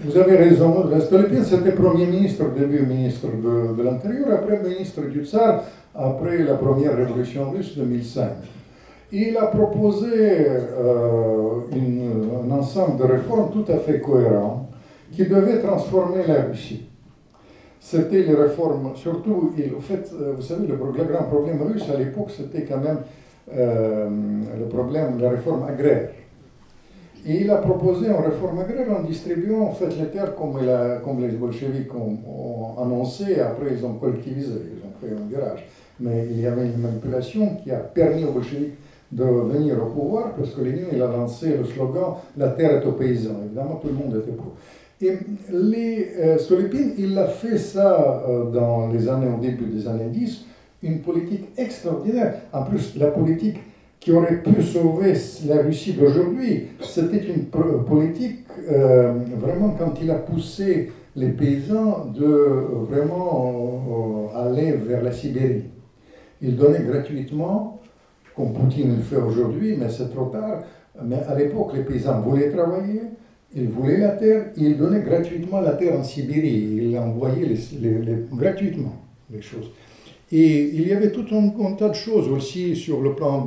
[0.00, 0.88] Vous avez raison.
[0.98, 5.62] Stolypine, c'était Premier ministre, début ministre de, l'Intérieur, après ministre du Tsar,
[5.94, 8.30] après la première révolution russe de 2005.
[9.12, 10.08] Il a proposé
[10.48, 11.60] euh,
[12.44, 14.70] un ensemble de réformes tout à fait cohérents
[15.12, 16.86] qui devaient transformer la Russie.
[17.78, 22.64] C'était les réformes, surtout, en fait, vous savez, le grand problème russe à l'époque, c'était
[22.64, 22.98] quand même
[23.54, 24.08] euh,
[24.58, 26.10] le problème de la réforme agraire.
[27.24, 30.58] Et il a proposé une réforme agraire en distribuant en fait les terres comme,
[31.20, 35.66] les bolcheviks ont, annoncé, après ils ont collectivisé, ils ont fait un virage.
[36.00, 38.74] Mais il y avait une manipulation qui a permis aux bolcheviks
[39.12, 42.86] de venir au pouvoir parce que Lénine il a lancé le slogan La terre est
[42.86, 43.36] aux paysans.
[43.44, 44.54] Évidemment, tout le monde était pour.
[45.00, 45.18] Et
[45.52, 50.08] les, euh, Stolypine, il a fait ça euh, dans les années, au début des années
[50.08, 50.46] 10
[50.82, 52.34] une politique extraordinaire.
[52.52, 53.58] En plus, la politique
[54.00, 55.14] qui aurait pu sauver
[55.46, 62.26] la Russie d'aujourd'hui, c'était une politique euh, vraiment quand il a poussé les paysans de
[62.88, 65.64] vraiment euh, aller vers la Sibérie.
[66.40, 67.80] Il donnait gratuitement,
[68.34, 70.64] comme Poutine le fait aujourd'hui, mais c'est trop tard.
[71.04, 73.02] Mais à l'époque, les paysans voulaient travailler,
[73.54, 76.88] ils voulaient la terre, ils donnaient gratuitement la terre en Sibérie.
[76.90, 77.54] Ils envoyaient
[78.32, 78.94] gratuitement
[79.30, 79.70] les choses.
[80.34, 83.46] Et il y avait tout un, tas de choses aussi sur le plan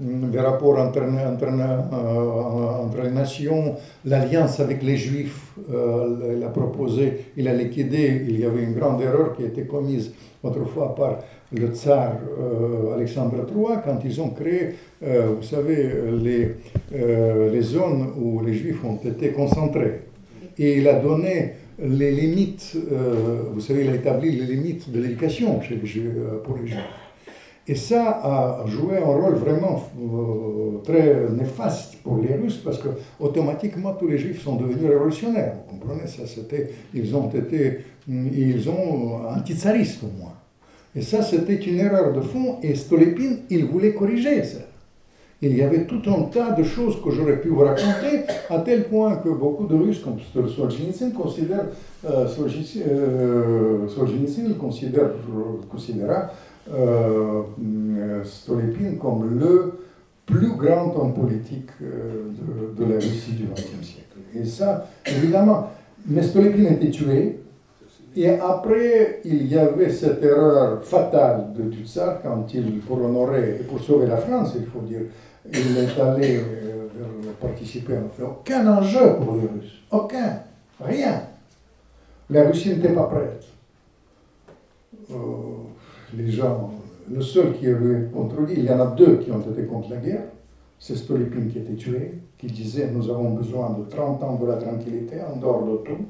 [0.00, 3.74] mm, des rapports entre, entre, euh, entre les nations,
[4.06, 8.72] l'alliance avec les Juifs, euh, il a proposé, il a liquidé, il y avait une
[8.72, 10.12] grande erreur qui a été commise
[10.42, 11.18] autrefois par
[11.52, 16.54] le tsar euh, Alexandre III quand ils ont créé, vous savez, les,
[16.90, 20.00] les zones où les Juifs ont été concentrés.
[20.56, 22.76] Et il a donné les limites,
[23.52, 25.60] vous savez, il a établi les limites de l'éducation
[26.44, 26.78] pour les Juifs.
[27.66, 29.82] Et ça a joué un rôle vraiment
[30.84, 35.54] très néfaste pour les Russes parce que automatiquement tous les Juifs sont devenus révolutionnaires.
[35.70, 40.34] Vous comprenez ça C'était, ils ont été, ils ont antitsaristes au moins.
[40.94, 42.58] Et ça, c'était une erreur de fond.
[42.62, 44.58] Et Stolypin, il voulait corriger ça.
[45.44, 48.84] Il y avait tout un tas de choses que j'aurais pu vous raconter, à tel
[48.84, 50.16] point que beaucoup de Russes, comme
[50.48, 51.66] Solzhenitsyn, considèrent,
[52.06, 53.86] euh, euh
[54.58, 55.10] considère,
[55.70, 56.30] considéra
[56.72, 57.42] euh,
[58.24, 59.72] Stolypin comme le
[60.24, 62.30] plus grand homme politique euh,
[62.78, 64.16] de, de la Russie du XXe siècle.
[64.34, 65.68] Et ça, évidemment,
[66.06, 67.40] mais Stolypin était tué,
[68.16, 73.64] et après, il y avait cette erreur fatale de Dutsar quand il, pour honorer et
[73.64, 75.00] pour sauver la France, il faut dire,
[75.52, 76.88] il est allé euh,
[77.40, 77.94] participer.
[78.22, 79.82] Aucun enjeu pour les Russes.
[79.90, 80.40] Aucun.
[80.80, 81.22] Rien.
[82.30, 83.44] La Russie n'était pas prête.
[85.10, 85.14] Euh,
[86.16, 86.72] les gens,
[87.10, 89.90] le seul qui avait contre lui, il y en a deux qui ont été contre
[89.90, 90.24] la guerre.
[90.78, 94.56] C'est Stolypin qui été tué, qui disait Nous avons besoin de 30 ans de la
[94.56, 96.06] tranquillité, en dehors de tout.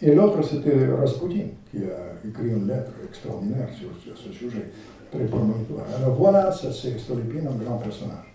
[0.00, 4.70] Et l'autre, c'était Rasputin, qui a écrit une lettre extraordinaire sur, ce sujet,
[5.10, 5.86] très promotoire.
[5.96, 8.31] Alors voilà, c'est Stolypin, un grand personnage.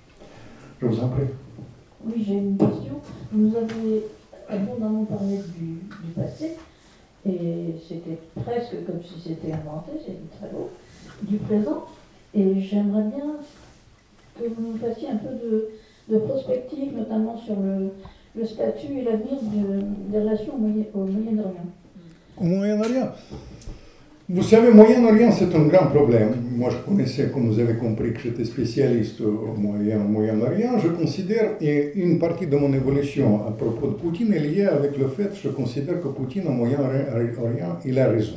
[0.81, 1.23] Je vous en prie.
[2.05, 3.01] Oui, j'ai une question.
[3.31, 4.03] Vous nous avez
[4.49, 5.65] abondamment parlé du,
[6.05, 6.51] du passé,
[7.25, 10.69] et c'était presque comme si c'était inventé, c'était très beau,
[11.23, 11.85] du présent.
[12.33, 13.35] Et j'aimerais bien
[14.39, 15.69] que vous nous fassiez un peu de,
[16.09, 17.89] de prospective, notamment sur le,
[18.35, 20.57] le statut et l'avenir des relations au
[21.05, 21.53] Moyen-Orient
[22.37, 23.11] Au Moyen-Orient?
[24.29, 26.33] Vous savez, Moyen-Orient, c'est un grand problème.
[26.51, 30.77] Moi, je connaissais, comme vous avez compris, que j'étais spécialiste au Moyen-Orient.
[30.79, 34.97] Je considère, et une partie de mon évolution à propos de Poutine est liée avec
[34.97, 38.35] le fait que je considère que Poutine au Moyen-Orient, il a raison.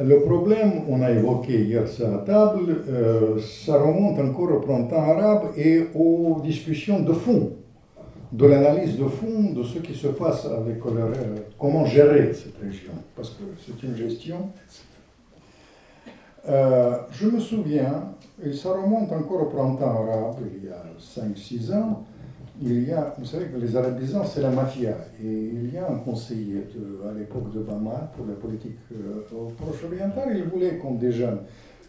[0.00, 4.96] Le problème, on a évoqué hier ça à table, euh, ça remonte encore au printemps
[4.96, 7.52] arabe et aux discussions de fond
[8.32, 12.92] de l'analyse de fond de ce qui se passe avec euh, comment gérer cette région,
[13.14, 14.50] parce que c'est une gestion.
[16.48, 21.74] Euh, je me souviens, et ça remonte encore au printemps arabe, il y a 5-6
[21.74, 22.04] ans,
[22.60, 25.90] il y a, vous savez que les arabisans, c'est la mafia, et il y a
[25.90, 26.66] un conseiller
[27.08, 31.38] à l'époque de Bama pour la politique euh, au Proche-Oriental, il voulait qu'on déjeune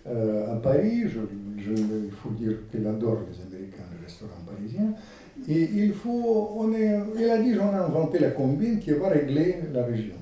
[0.09, 1.19] à Paris, je,
[1.59, 4.93] il faut dire qu'il adore les Américains, les restaurants parisiens,
[5.47, 9.57] il faut, on est, il a dit, j'en ai inventé la combine qui va régler
[9.73, 10.15] la région.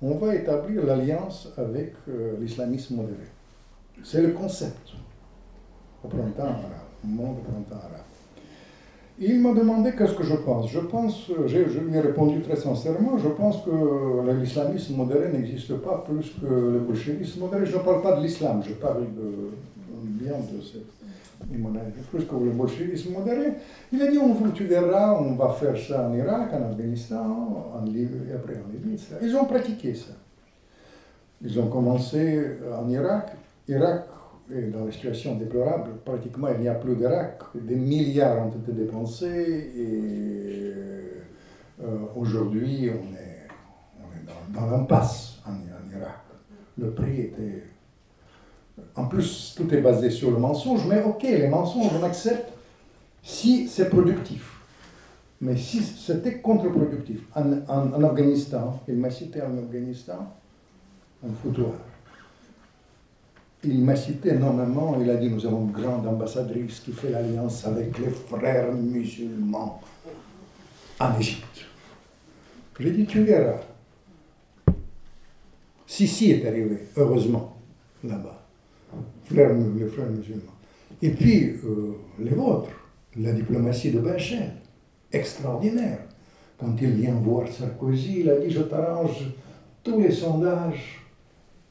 [0.00, 3.26] On va établir l'alliance avec euh, l'islamisme modéré.
[4.04, 4.90] C'est le concept
[6.04, 6.62] au printemps arabe,
[7.02, 8.04] au monde au printemps arabe.
[9.20, 10.70] Il m'a demandé qu'est-ce que je pense.
[10.70, 16.04] Je pense, je lui ai répondu très sincèrement, je pense que l'islamisme modéré n'existe pas
[16.06, 17.66] plus que le bolchevisme modéré.
[17.66, 19.06] Je ne parle pas de l'islam, je parle
[20.04, 20.97] bien de cette
[22.10, 23.52] plus que le bolchevisme modéré.
[23.92, 27.84] Il a dit, on, tu verras, on va faire ça en Irak, en Afghanistan, en
[27.84, 29.00] Libye, et après en Libye.
[29.22, 30.12] Ils ont pratiqué ça.
[31.42, 32.44] Ils ont commencé
[32.76, 33.32] en Irak.
[33.68, 34.06] Irak
[34.52, 35.90] est dans la situation déplorable.
[36.04, 37.40] Pratiquement, il n'y a plus d'Irak.
[37.54, 40.72] Des milliards ont été dépensés et
[41.82, 43.46] euh, aujourd'hui, on est,
[44.00, 45.52] on est dans, l'impasse en
[45.96, 46.14] Irak.
[46.76, 47.62] Le prix était
[48.98, 52.52] en plus, tout est basé sur le mensonge, mais ok, les mensonges, on accepte
[53.22, 54.54] si c'est productif.
[55.40, 60.34] Mais si c'était contre-productif, en, Afghanistan, il m'a cité en Afghanistan,
[61.24, 61.74] un foutoir.
[63.62, 67.64] Il m'a cité énormément, il a dit nous avons une grande ambassadrice qui fait l'alliance
[67.66, 69.80] avec les frères musulmans
[70.98, 71.66] en Égypte.
[72.80, 73.60] J'ai dit tu verras.
[75.86, 77.56] Sissi est arrivé, heureusement,
[78.02, 78.47] là-bas
[79.30, 80.58] les frères musulmans.
[81.02, 82.70] Et puis, euh, les vôtres,
[83.16, 84.52] la diplomatie de Bachel,
[85.12, 86.00] extraordinaire.
[86.58, 89.30] Quand il vient voir Sarkozy, il a dit, je t'arrange
[89.82, 91.00] tous les sondages,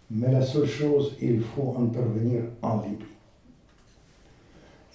[0.09, 3.05] mais la seule chose, il faut intervenir en Libye.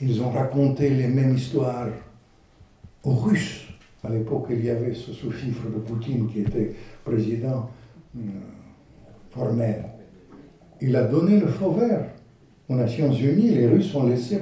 [0.00, 1.90] Ils ont raconté les mêmes histoires
[3.04, 3.68] aux Russes.
[4.02, 7.70] À l'époque, il y avait ce sous-fifre de Poutine qui était président
[8.16, 8.20] euh,
[9.30, 9.84] formel.
[10.80, 12.06] Il a donné le feu vert
[12.68, 14.38] aux Nations Unies, les Russes ont laissé,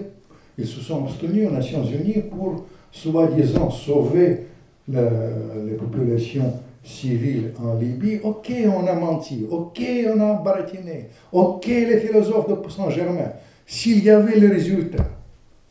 [0.59, 4.47] ils se sont abstenus aux Nations Unies pour, soi-disant, sauver
[4.89, 6.53] les populations
[6.83, 8.21] civiles en Libye.
[8.23, 9.81] Ok, on a menti, ok,
[10.15, 13.33] on a baratiné, ok, les philosophes de Saint-Germain.
[13.67, 15.07] S'il y avait le résultat,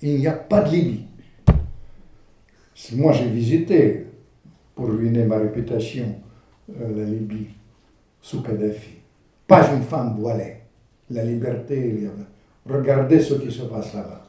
[0.02, 1.06] il n'y a pas de Libye.
[2.94, 4.06] Moi, j'ai visité,
[4.74, 6.16] pour ruiner ma réputation,
[6.70, 7.48] euh, la Libye
[8.22, 8.92] sous Kadhafi.
[9.46, 10.54] Pas une femme voilée.
[11.10, 11.94] La liberté,
[12.70, 14.22] regardez ce qui se passe là-bas.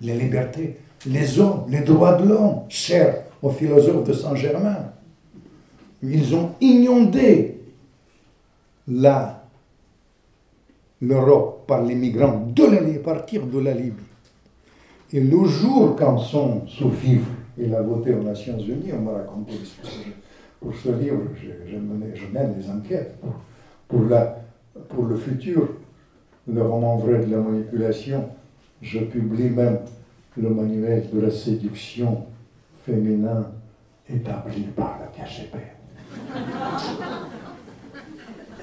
[0.00, 0.76] Les libertés,
[1.06, 4.92] les hommes, les droits de l'homme, chers aux philosophes de Saint-Germain.
[6.02, 7.60] Ils ont inondé
[11.00, 14.02] l'Europe par les migrants de la, partir de la Libye.
[15.12, 19.52] Et le jour quand son sous-fifre, il a voté aux Nations Unies, on m'a raconté
[20.60, 21.76] pour ce livre, je,
[22.32, 23.16] mène des enquêtes
[23.86, 24.38] pour, la,
[24.88, 25.68] pour le futur,
[26.46, 28.28] le roman vrai de la manipulation.
[28.82, 29.78] Je publie même
[30.36, 32.26] le manuel de la séduction
[32.84, 33.46] féminin
[34.08, 35.58] établi par la KGB.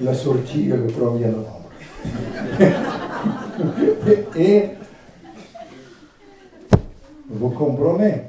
[0.02, 1.70] La sortie est le 1er novembre.
[4.38, 4.64] Et
[7.30, 8.24] vous comprenez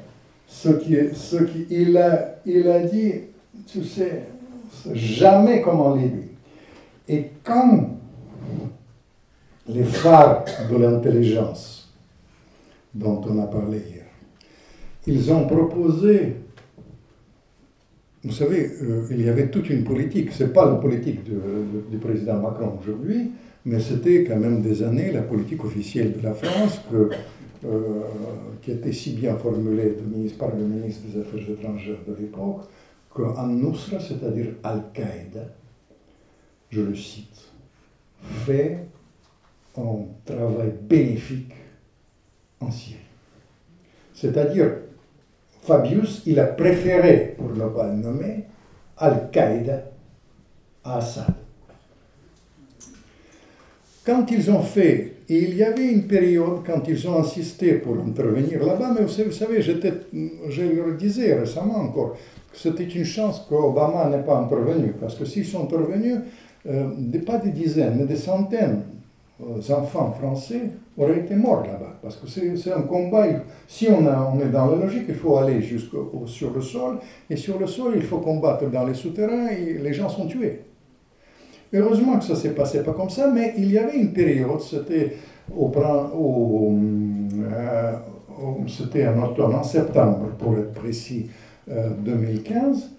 [0.47, 3.13] ce qui, ce qui il, a, il a dit,
[3.67, 4.23] tu sais,
[4.93, 6.29] jamais comme en Libye.
[7.07, 7.89] Et quand
[9.67, 11.91] les phares de l'intelligence
[12.93, 14.05] dont on a parlé hier,
[15.07, 16.35] ils ont proposé,
[18.23, 21.97] vous savez, euh, il y avait toute une politique, ce n'est pas la politique du
[21.97, 23.31] président Macron aujourd'hui,
[23.65, 27.09] mais c'était quand même des années la politique officielle de la France que
[27.65, 28.01] euh,
[28.61, 29.95] qui était si bien formulé
[30.37, 32.63] par le ministre des Affaires étrangères de l'époque,
[33.09, 35.47] qu'en Nusra, c'est-à-dire Al-Qaïda,
[36.69, 37.51] je le cite,
[38.45, 38.87] fait
[39.77, 41.53] un travail bénéfique
[42.59, 42.97] en Syrie.
[44.13, 44.71] C'est-à-dire,
[45.61, 48.45] Fabius, il a préféré, pour ne pas le nommer,
[48.97, 49.91] Al-Qaïda
[50.83, 51.33] à Assad.
[54.05, 58.65] Quand ils ont fait il y avait une période quand ils ont insisté pour intervenir
[58.65, 62.17] là-bas, mais vous savez, je leur disais récemment encore
[62.51, 66.17] que c'était une chance qu'Obama n'ait pas intervenu, parce que s'ils sont intervenus,
[66.67, 66.89] euh,
[67.25, 68.83] pas des dizaines, mais des centaines
[69.39, 70.61] d'enfants français
[70.97, 73.25] auraient été morts là-bas, parce que c'est un combat.
[73.67, 77.59] Si on, est dans la logique, il faut aller jusqu'au sur le sol, et sur
[77.59, 80.61] le sol, il faut combattre dans les souterrains, et les gens sont tués.
[81.73, 85.17] Heureusement que ça s'est passé pas comme ça, mais il y avait une période, c'était
[85.55, 86.77] au, au,
[87.51, 87.93] euh,
[88.39, 91.29] en septembre pour être précis,
[91.67, 92.91] 2015,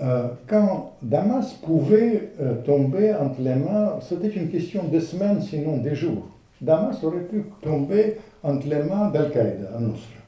[0.00, 2.30] euh, euh, quand Damas pouvait
[2.64, 6.28] tomber entre les mains, c'était une question de semaines, sinon des jours.
[6.60, 10.22] Damas aurait pu tomber entre les mains d'Al-Qaïda, à Nusra.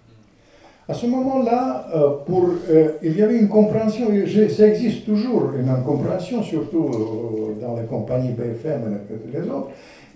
[0.87, 4.09] À ce moment-là, euh, pour, euh, il y avait une compréhension,
[4.51, 9.71] ça existe toujours, une incompréhension, surtout euh, dans les compagnies BFM et les autres.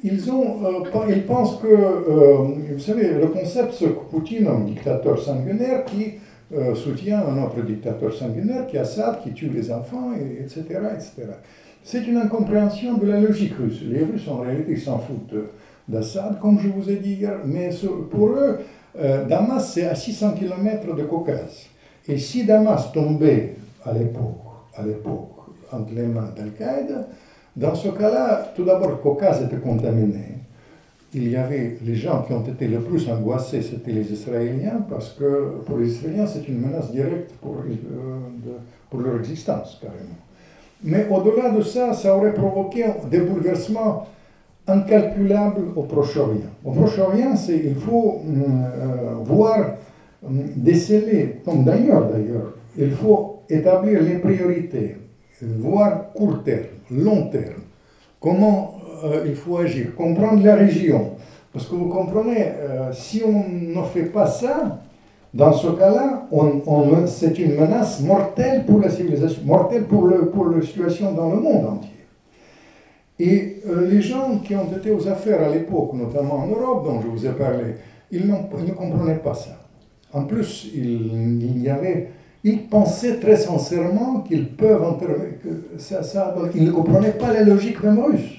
[0.05, 0.59] Ils, ont,
[1.09, 1.66] ils pensent que,
[2.72, 6.12] vous savez, le concept, c'est Poutine, un dictateur sanguinaire qui
[6.74, 10.62] soutient un autre dictateur sanguinaire, qui Assad, qui tue les enfants, etc.
[10.94, 11.32] etc.
[11.82, 13.82] C'est une incompréhension de la logique russe.
[13.82, 15.34] Les Russes, en réalité, s'en foutent
[15.88, 17.70] d'Assad, comme je vous ai dit hier, mais
[18.11, 18.59] pour eux,
[19.01, 21.66] euh, Damas, c'est à 600 km de Caucase.
[22.07, 24.44] Et si Damas tombait à l'époque,
[24.76, 25.30] à l'époque,
[25.72, 27.09] entre les mains d'Al-Qaïda,
[27.57, 30.38] dans ce cas-là, tout d'abord, Caucase était contaminé.
[31.14, 35.11] Il y avait les gens qui ont été le plus angoissés, c'était les Israéliens, parce
[35.11, 40.18] que pour les Israéliens, c'est une menace directe pour, euh, leur existence, carrément.
[40.84, 44.06] Mais au-delà de ça, ça aurait provoqué des bouleversements
[44.68, 46.52] incalculable au Proche-Orient.
[46.64, 49.76] Au Proche-Orient, il faut mm, euh, voir,
[50.22, 54.96] mm, déceler, comme d'ailleurs d'ailleurs, il faut établir les priorités,
[55.40, 57.62] voir court terme, long terme,
[58.20, 61.12] comment euh, il faut agir, comprendre la région.
[61.53, 64.78] Parce que vous comprenez, euh, si on ne fait pas ça,
[65.34, 66.26] dans ce cas-là,
[67.07, 71.40] c'est une menace mortelle pour la civilisation, mortelle pour, le, pour la situation dans le
[71.40, 71.90] monde entier.
[73.18, 77.01] Et euh, les gens qui ont été aux affaires à l'époque, notamment en Europe, dont
[77.01, 77.74] je vous ai parlé,
[78.11, 79.59] ils, ne comprenaient pas ça.
[80.12, 82.11] En plus, il, y avait,
[82.44, 84.96] ils pensaient très sincèrement qu'ils peuvent
[85.42, 88.38] que ça, ils ne comprenaient pas la logique même russe.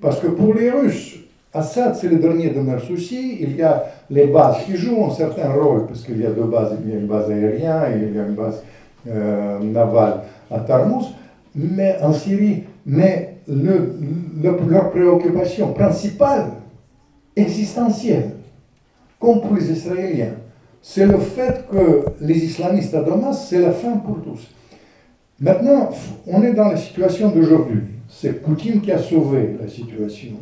[0.00, 1.16] Parce que pour les Russes,
[1.52, 3.38] Assad, c'est le dernier de leurs soucis.
[3.40, 6.44] Il y a les bases qui jouent un certain rôle, parce qu'il y a deux
[6.44, 6.76] bases.
[6.84, 8.62] Il y a une base aérienne et il y a une base
[9.08, 10.20] euh, navale
[10.50, 11.06] à Tarmous.
[11.54, 13.96] Mais en Syrie, mais le,
[14.68, 16.50] leur préoccupation principale,
[17.34, 18.30] existentielle,
[19.18, 20.34] comme pour les Israéliens,
[20.80, 24.48] c'est le fait que les islamistes à Damas, c'est la fin pour tous.
[25.40, 25.90] Maintenant,
[26.26, 27.82] on est dans la situation d'aujourd'hui.
[28.12, 30.32] C'est Poutine qui a sauvé la situation.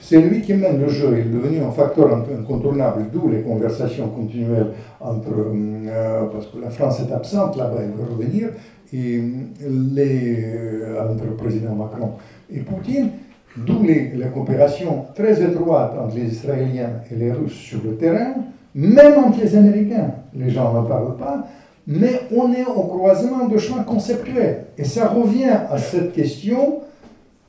[0.00, 1.10] C'est lui qui mène le jeu.
[1.12, 5.28] Il est devenu un facteur incontournable, d'où les conversations continuelles entre.
[5.30, 8.48] Euh, parce que la France est absente là-bas, elle veut revenir.
[8.92, 9.22] et
[9.68, 12.12] les, entre le président Macron
[12.50, 13.10] et Poutine,
[13.56, 13.84] d'où
[14.16, 18.34] la coopération très étroite entre les Israéliens et les Russes sur le terrain,
[18.74, 20.14] même entre les Américains.
[20.34, 21.46] Les gens n'en parlent pas,
[21.86, 24.64] mais on est au croisement de chemins conceptuels.
[24.78, 26.80] Et ça revient à cette question,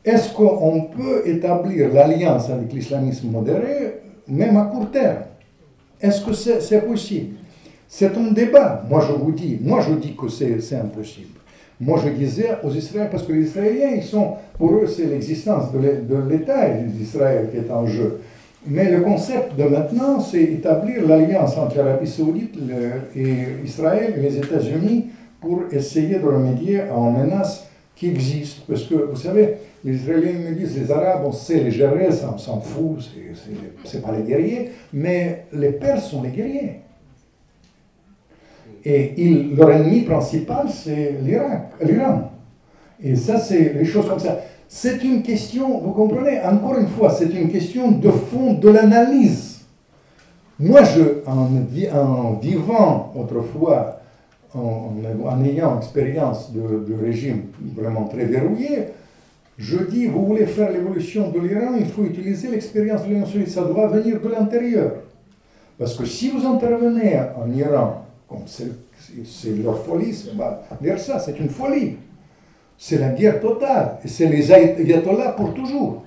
[0.05, 5.23] est-ce qu'on peut établir l'alliance avec l'islamisme modéré, même à court terme?
[6.01, 7.35] Est-ce que c'est possible?
[7.87, 8.83] C'est un débat.
[8.89, 11.39] Moi, je vous dis, moi, je dis que c'est impossible.
[11.79, 15.71] Moi, je disais aux Israéliens, parce que les Israéliens, ils sont, pour eux, c'est l'existence
[15.71, 18.19] de l'État d'Israël qui est en jeu.
[18.65, 22.55] Mais le concept de maintenant, c'est établir l'alliance entre l'Arabie saoudite
[23.15, 25.07] et Israël et les États-Unis
[25.41, 28.61] pour essayer de remédier à une menace qui existe.
[28.67, 32.31] Parce que, vous savez, les Israéliens me disent, les Arabes, on sait les gérer, ça,
[32.33, 32.99] on s'en fout,
[33.83, 36.79] c'est pas les guerriers, mais les Perses sont les guerriers.
[38.85, 39.13] Et
[39.55, 42.31] leur ennemi principal, c'est l'Iran.
[43.01, 44.39] Et ça, c'est les choses comme ça.
[44.67, 49.61] C'est une question, vous comprenez, encore une fois, c'est une question de fond de l'analyse.
[50.59, 53.99] Moi, je, en, vivant autrefois,
[54.55, 57.43] en, ayant expérience de, de, régime
[57.75, 58.85] vraiment très verrouillé,
[59.57, 63.53] je dis, vous voulez faire l'évolution de l'Iran, il faut utiliser l'expérience de l'Union soviétique,
[63.53, 64.93] ça doit venir de l'intérieur.
[65.77, 68.71] Parce que si vous intervenez en Iran, comme c'est
[69.63, 70.15] leur folie,
[70.81, 71.97] dire ça, c'est une folie
[72.77, 76.03] c'est la guerre totale, et c'est les ayatollahs pour toujours.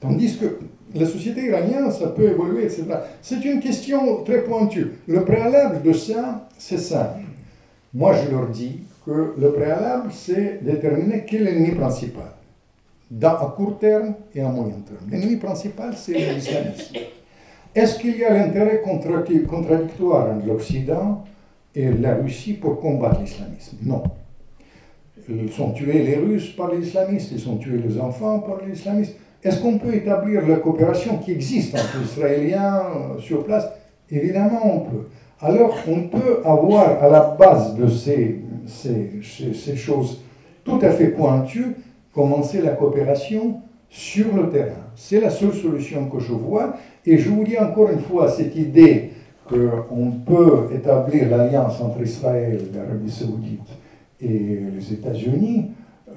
[0.00, 0.58] Tandis que
[0.94, 2.84] la société iranienne, ça peut évoluer, etc.
[3.20, 4.92] C'est une question très pointue.
[5.06, 7.16] Le préalable de ça, c'est ça.
[7.92, 12.32] Moi, je leur dis que le préalable, c'est déterminer quel est l'ennemi principal,
[13.10, 15.10] dans, à court terme et à moyen terme.
[15.10, 16.96] L'ennemi principal, c'est l'islamisme.
[17.74, 21.24] Est-ce qu'il y a l'intérêt contradictoire entre l'Occident
[21.74, 23.76] et la Russie pour combattre l'islamisme?
[23.82, 24.02] Non
[25.28, 28.72] ils sont tués les Russes par les islamistes, ils sont tués les enfants par les
[28.72, 29.16] islamistes.
[29.42, 33.68] Est-ce qu'on peut établir la coopération qui existe entre Israéliens euh, sur place?
[34.10, 35.08] Évidemment, on peut.
[35.40, 40.22] Alors, on peut avoir à la base de ces, ces, ces choses
[40.64, 41.76] tout à fait pointues,
[42.14, 44.84] commencer la coopération sur le terrain.
[44.96, 46.76] C'est la seule solution que je vois.
[47.04, 49.10] Et je vous dis encore une fois, cette idée
[49.46, 53.68] qu'on peut établir l'alliance entre Israël l'Arabie saoudite
[54.20, 55.66] et les États-Unis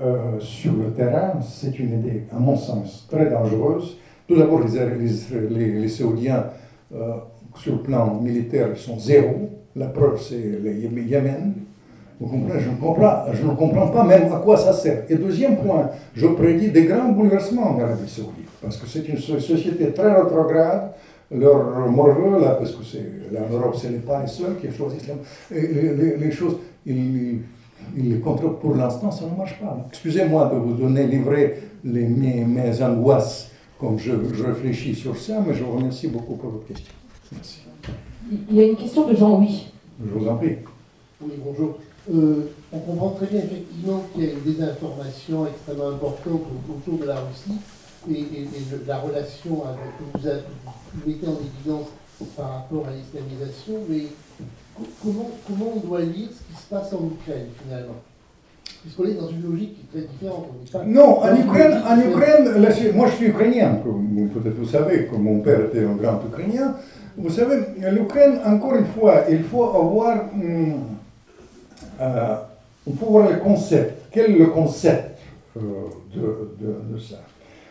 [0.02, 3.98] euh, sur le terrain, c'est une idée, à mon sens, très dangereuse.
[4.28, 6.46] Tout d'abord, les, les, les, Saoudiens,
[6.94, 7.16] euh,
[7.56, 9.50] sur le plan militaire, sont zéro.
[9.76, 11.54] La preuve, c'est le Yémen.
[12.20, 15.04] Vous comprenez je ne, comprends, je ne comprends pas même à quoi ça sert.
[15.10, 19.20] Et deuxième point, je prédis des grands bouleversements en Arabie Saoudite, parce que c'est une
[19.20, 20.92] société très rétrograde.
[21.30, 25.10] Leur morveux, là, parce que c'est, l'Europe, ce n'est pas les seuls qui choisissent
[25.52, 26.56] les, les, les choses.
[26.86, 27.40] Ils,
[27.96, 29.86] il les contrôle pour l'instant, ça ne marche pas.
[29.90, 35.44] Excusez-moi de vous donner, livrer les, mes, mes, angoisses comme je, je, réfléchis sur ça,
[35.46, 36.94] mais je vous remercie beaucoup pour votre question.
[37.32, 37.62] Merci.
[38.50, 39.72] Il y a une question de Jean-Louis.
[40.04, 40.56] Je vous en prie.
[41.22, 41.78] Oui, bonjour.
[42.14, 47.06] Euh, on comprend très bien effectivement qu'il y a une désinformation extrêmement importante autour de
[47.06, 47.60] la Russie
[48.10, 48.48] et, et,
[48.88, 51.88] la relation avec, que vous, mettez en évidence
[52.38, 54.04] par rapport à l'islamisation, mais
[55.04, 58.00] comment, comment on doit lire ce qui se passe en Ukraine finalement?
[58.82, 60.48] Puisqu'on est dans une logique qui est très différente.
[60.86, 65.40] non, en Ukraine, en Ukraine moi je suis ukrainien, comme peut-être vous savez, comme mon
[65.40, 66.76] père était un grand ukrainien.
[67.18, 67.58] Vous savez,
[67.92, 70.97] l'Ukraine, encore une fois, il faut avoir, hum,
[72.00, 72.36] euh,
[72.86, 74.10] voir le concept.
[74.12, 75.20] Quel est le concept
[75.58, 75.62] euh,
[76.14, 77.18] de, de, ça?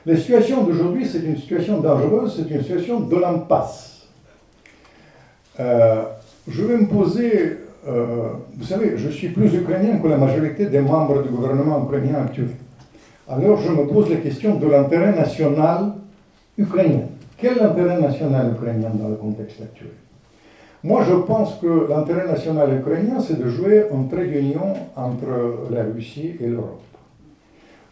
[0.05, 4.07] La situation d'aujourd'hui, c'est une situation dangereuse, c'est une situation de l'impasse.
[5.59, 6.03] Euh,
[6.47, 7.59] je vais me poser,
[8.55, 12.51] vous savez, je suis plus ukrainien que la majorité des membres du gouvernement ukrainien actuel.
[13.29, 15.95] Alors je me pose la question de l'intérêt national
[16.57, 17.09] ukrainien.
[17.37, 19.91] Quel est l'intérêt national ukrainien dans le contexte actuel?
[20.87, 25.27] Moi, je pense que l'intérêt national ukrainien, c'est de jouer un trait d'union entre
[25.73, 26.81] la Russie et l'Europe.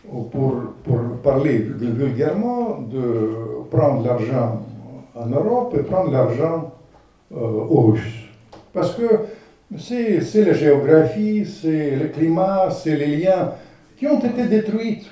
[0.09, 4.63] Pour, pour, parler vulgairement, de prendre l'argent
[5.17, 6.73] en Europe et prendre l'argent
[7.33, 8.29] euh, aux Russes.
[8.73, 9.09] Parce que
[9.77, 13.55] c'est la géographie, c'est le climat, c'est les liens
[13.97, 15.05] qui ont été détruits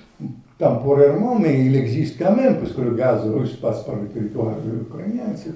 [0.57, 4.55] temporairement, mais il existe quand même, parce que le gaz russe passe par le territoire
[4.89, 5.51] ukrainien, etc.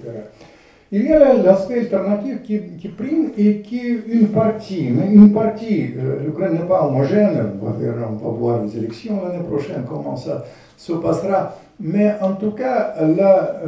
[0.92, 5.94] Il y a l'aspect alternatif qui, qui, prime et qui est une partie, une partie,
[6.24, 10.44] l'Ukraine n'est pas homogène, on va, voir, les élections l'année prochaine, comment ça
[10.76, 13.62] se passera, mais en tout cas, la,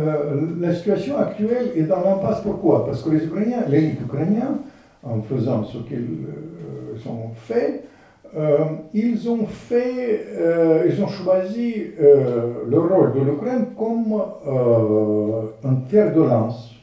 [0.61, 2.41] la situation actuelle est dans l'impasse.
[2.43, 2.87] Pourquoi?
[2.87, 4.59] Parce que les Ukrainiens, l'élite ukrainienne,
[5.03, 7.83] en faisant ce qu'ils euh, ont fait,
[8.37, 8.59] Euh,
[8.93, 14.21] ils ont fait, euh, ils ont choisi le rôle de l'Ukraine comme
[15.64, 16.78] un fer de lance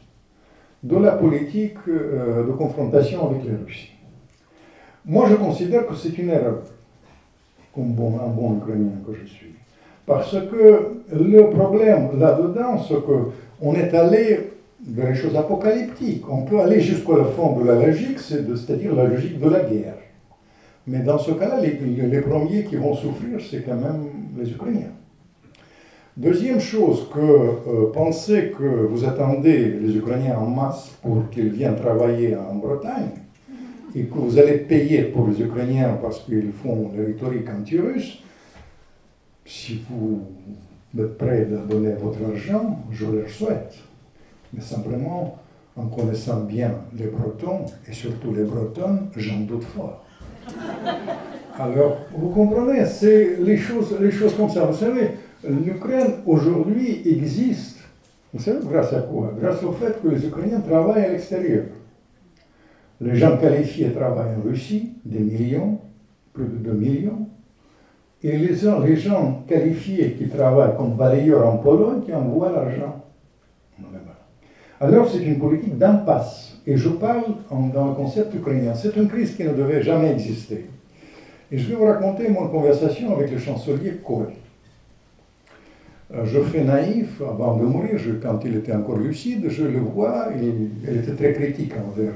[0.86, 3.92] de la politique de confrontation avec la Russie.
[5.06, 6.62] Moi, je considère que c'est une erreur,
[7.74, 9.54] comme bon, un bon Ukrainien que je suis.
[10.06, 14.52] Parce que le problème là-dedans, c'est qu'on est allé
[14.88, 16.24] vers les choses apocalyptiques.
[16.30, 19.98] On peut aller jusqu'au fond de la logique, c'est-à-dire la logique de la guerre.
[20.88, 24.06] Mais dans ce cas-là, les, premiers qui vont souffrir, c'est quand même
[24.38, 24.92] les Ukrainiens.
[26.18, 31.76] Deuxième chose, que euh, pensez que vous attendez les Ukrainiens en masse pour qu'ils viennent
[31.76, 33.10] travailler en Bretagne
[33.94, 38.24] et que vous allez payer pour les Ukrainiens parce qu'ils font la rhétorique anti-russe,
[39.44, 40.22] si vous
[40.98, 43.76] êtes prêts à donner votre argent, je leur souhaite.
[44.54, 45.38] Mais simplement,
[45.76, 50.06] en connaissant bien les Bretons et surtout les Bretonnes, j'en doute fort.
[51.60, 54.66] Alors, vous comprenez, c'est les choses, les choses comme ça.
[54.66, 55.12] Vous savez,
[55.48, 57.80] l'Ukraine aujourd'hui existe,
[58.34, 59.34] vous savez, grâce à quoi?
[59.40, 61.66] Grâce au fait que les Ukrainiens travaillent à l'extérieur.
[63.02, 65.80] Les gens qualifiés travaillent en Russie, des millions,
[66.34, 67.28] plus de 2 millions.
[68.24, 73.04] Et les gens, les gens qualifiés qui travaillent comme balayeurs en Pologne qui envoient l'argent.
[74.80, 76.58] Alors c'est une politique d'impasse.
[76.68, 77.24] Et je parle
[77.74, 78.74] dans le concept ukrainien.
[78.74, 80.66] C'est une crise qui ne devait jamais exister.
[81.52, 84.30] Et je vais vous raconter mon conversation avec le chancelier Kohl.
[86.16, 90.30] Euh, je fais naïf avant de mourir, quand il était encore lucide, je le vois,
[90.36, 92.14] il, était très critique envers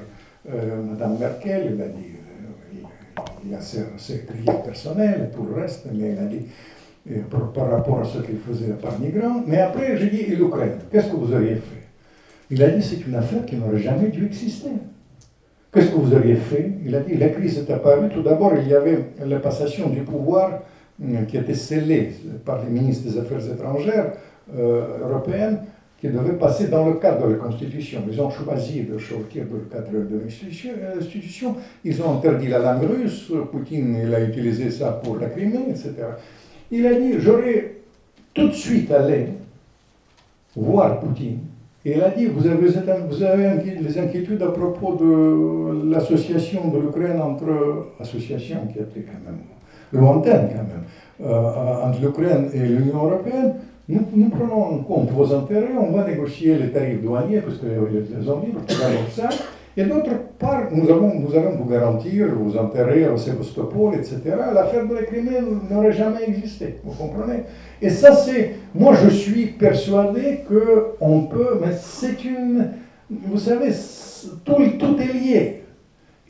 [0.51, 5.43] euh, Madame Merkel, il a dit, euh, il, a ses, ses prières personnelles et tout
[5.43, 6.45] le reste, mais il a dit,
[7.29, 10.77] par, par rapport à ce qu'il faisait par migrants, mais après j'ai dit, et l'Ukraine,
[10.91, 11.87] qu'est-ce que vous auriez fait?
[12.51, 14.69] Il a dit c'est une affaire qui n'aurait jamais dû exister.
[15.71, 16.71] Qu'est-ce que vous auriez fait?
[16.83, 18.09] Il a dit la crise est apparue.
[18.09, 20.57] Tout d'abord, il y avait la passation du pouvoir euh,
[21.27, 22.11] qui était scellée
[22.45, 24.13] par les ministres des Affaires étrangères
[24.55, 25.59] euh, européennes
[25.99, 28.03] qui devait passer dans le cadre de la Constitution.
[28.09, 31.55] Ils ont choisi de sortir dans le cadre de l'institution.
[31.83, 33.31] Ils ont interdit la langue russe.
[33.51, 35.93] Poutine il a utilisé ça pour la Crimée, etc.
[36.71, 37.75] Il a dit j'aurais
[38.33, 39.27] tout de suite allé
[40.55, 41.39] voir Poutine
[41.85, 47.21] et il a dit, vous avez, vous les inquiétudes à propos de l'association de l'Ukraine
[47.21, 49.39] entre, association qui était quand même
[49.93, 53.55] lointaine quand même, euh, entre l'Ukraine et l'Union européenne,
[53.87, 57.65] nous, nous, prenons en compte vos intérêts, on va négocier les tarifs douaniers, parce que
[57.65, 58.75] les ont tout
[59.11, 59.29] ça,
[59.79, 64.19] et d'autre part, nous, avons, nous allons vous garantir vos intérêts au Sébastopol, etc.
[64.53, 65.39] L'affaire de la Crimée
[65.71, 67.43] n'aurait jamais existé, vous comprenez?
[67.81, 68.55] Et ça, c'est.
[68.75, 71.59] Moi, je suis persuadé qu'on peut.
[71.61, 72.71] Mais c'est une.
[73.09, 73.69] Vous savez,
[74.43, 75.63] tout est lié.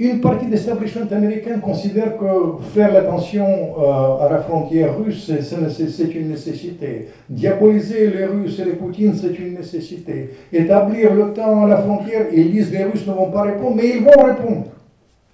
[0.02, 6.16] Une partie de l'establishment américain considère que faire l'attention euh, à la frontière russe, c'est
[6.16, 7.10] une nécessité.
[7.30, 10.30] Diaboliser les Russes et les Poutines, c'est une nécessité.
[10.54, 13.89] Établir le temps à la frontière, ils disent les Russes ne vont pas répondre, mais
[13.89, 14.68] ils vont répondre.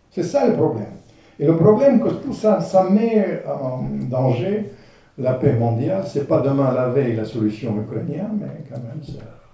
[0.10, 0.96] C'est ça le problème.
[1.40, 4.72] Et le problème, que tout ça, ça met en danger
[5.20, 6.06] la paix mondiale.
[6.08, 9.00] C'est pas demain la veille la solution ukrainienne, mais quand même,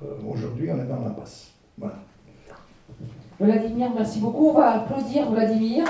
[0.03, 1.51] euh, aujourd'hui, on est dans l'impasse.
[1.78, 1.95] Voilà.
[3.42, 4.50] Vladimir, merci beaucoup.
[4.50, 5.86] On va applaudir Vladimir.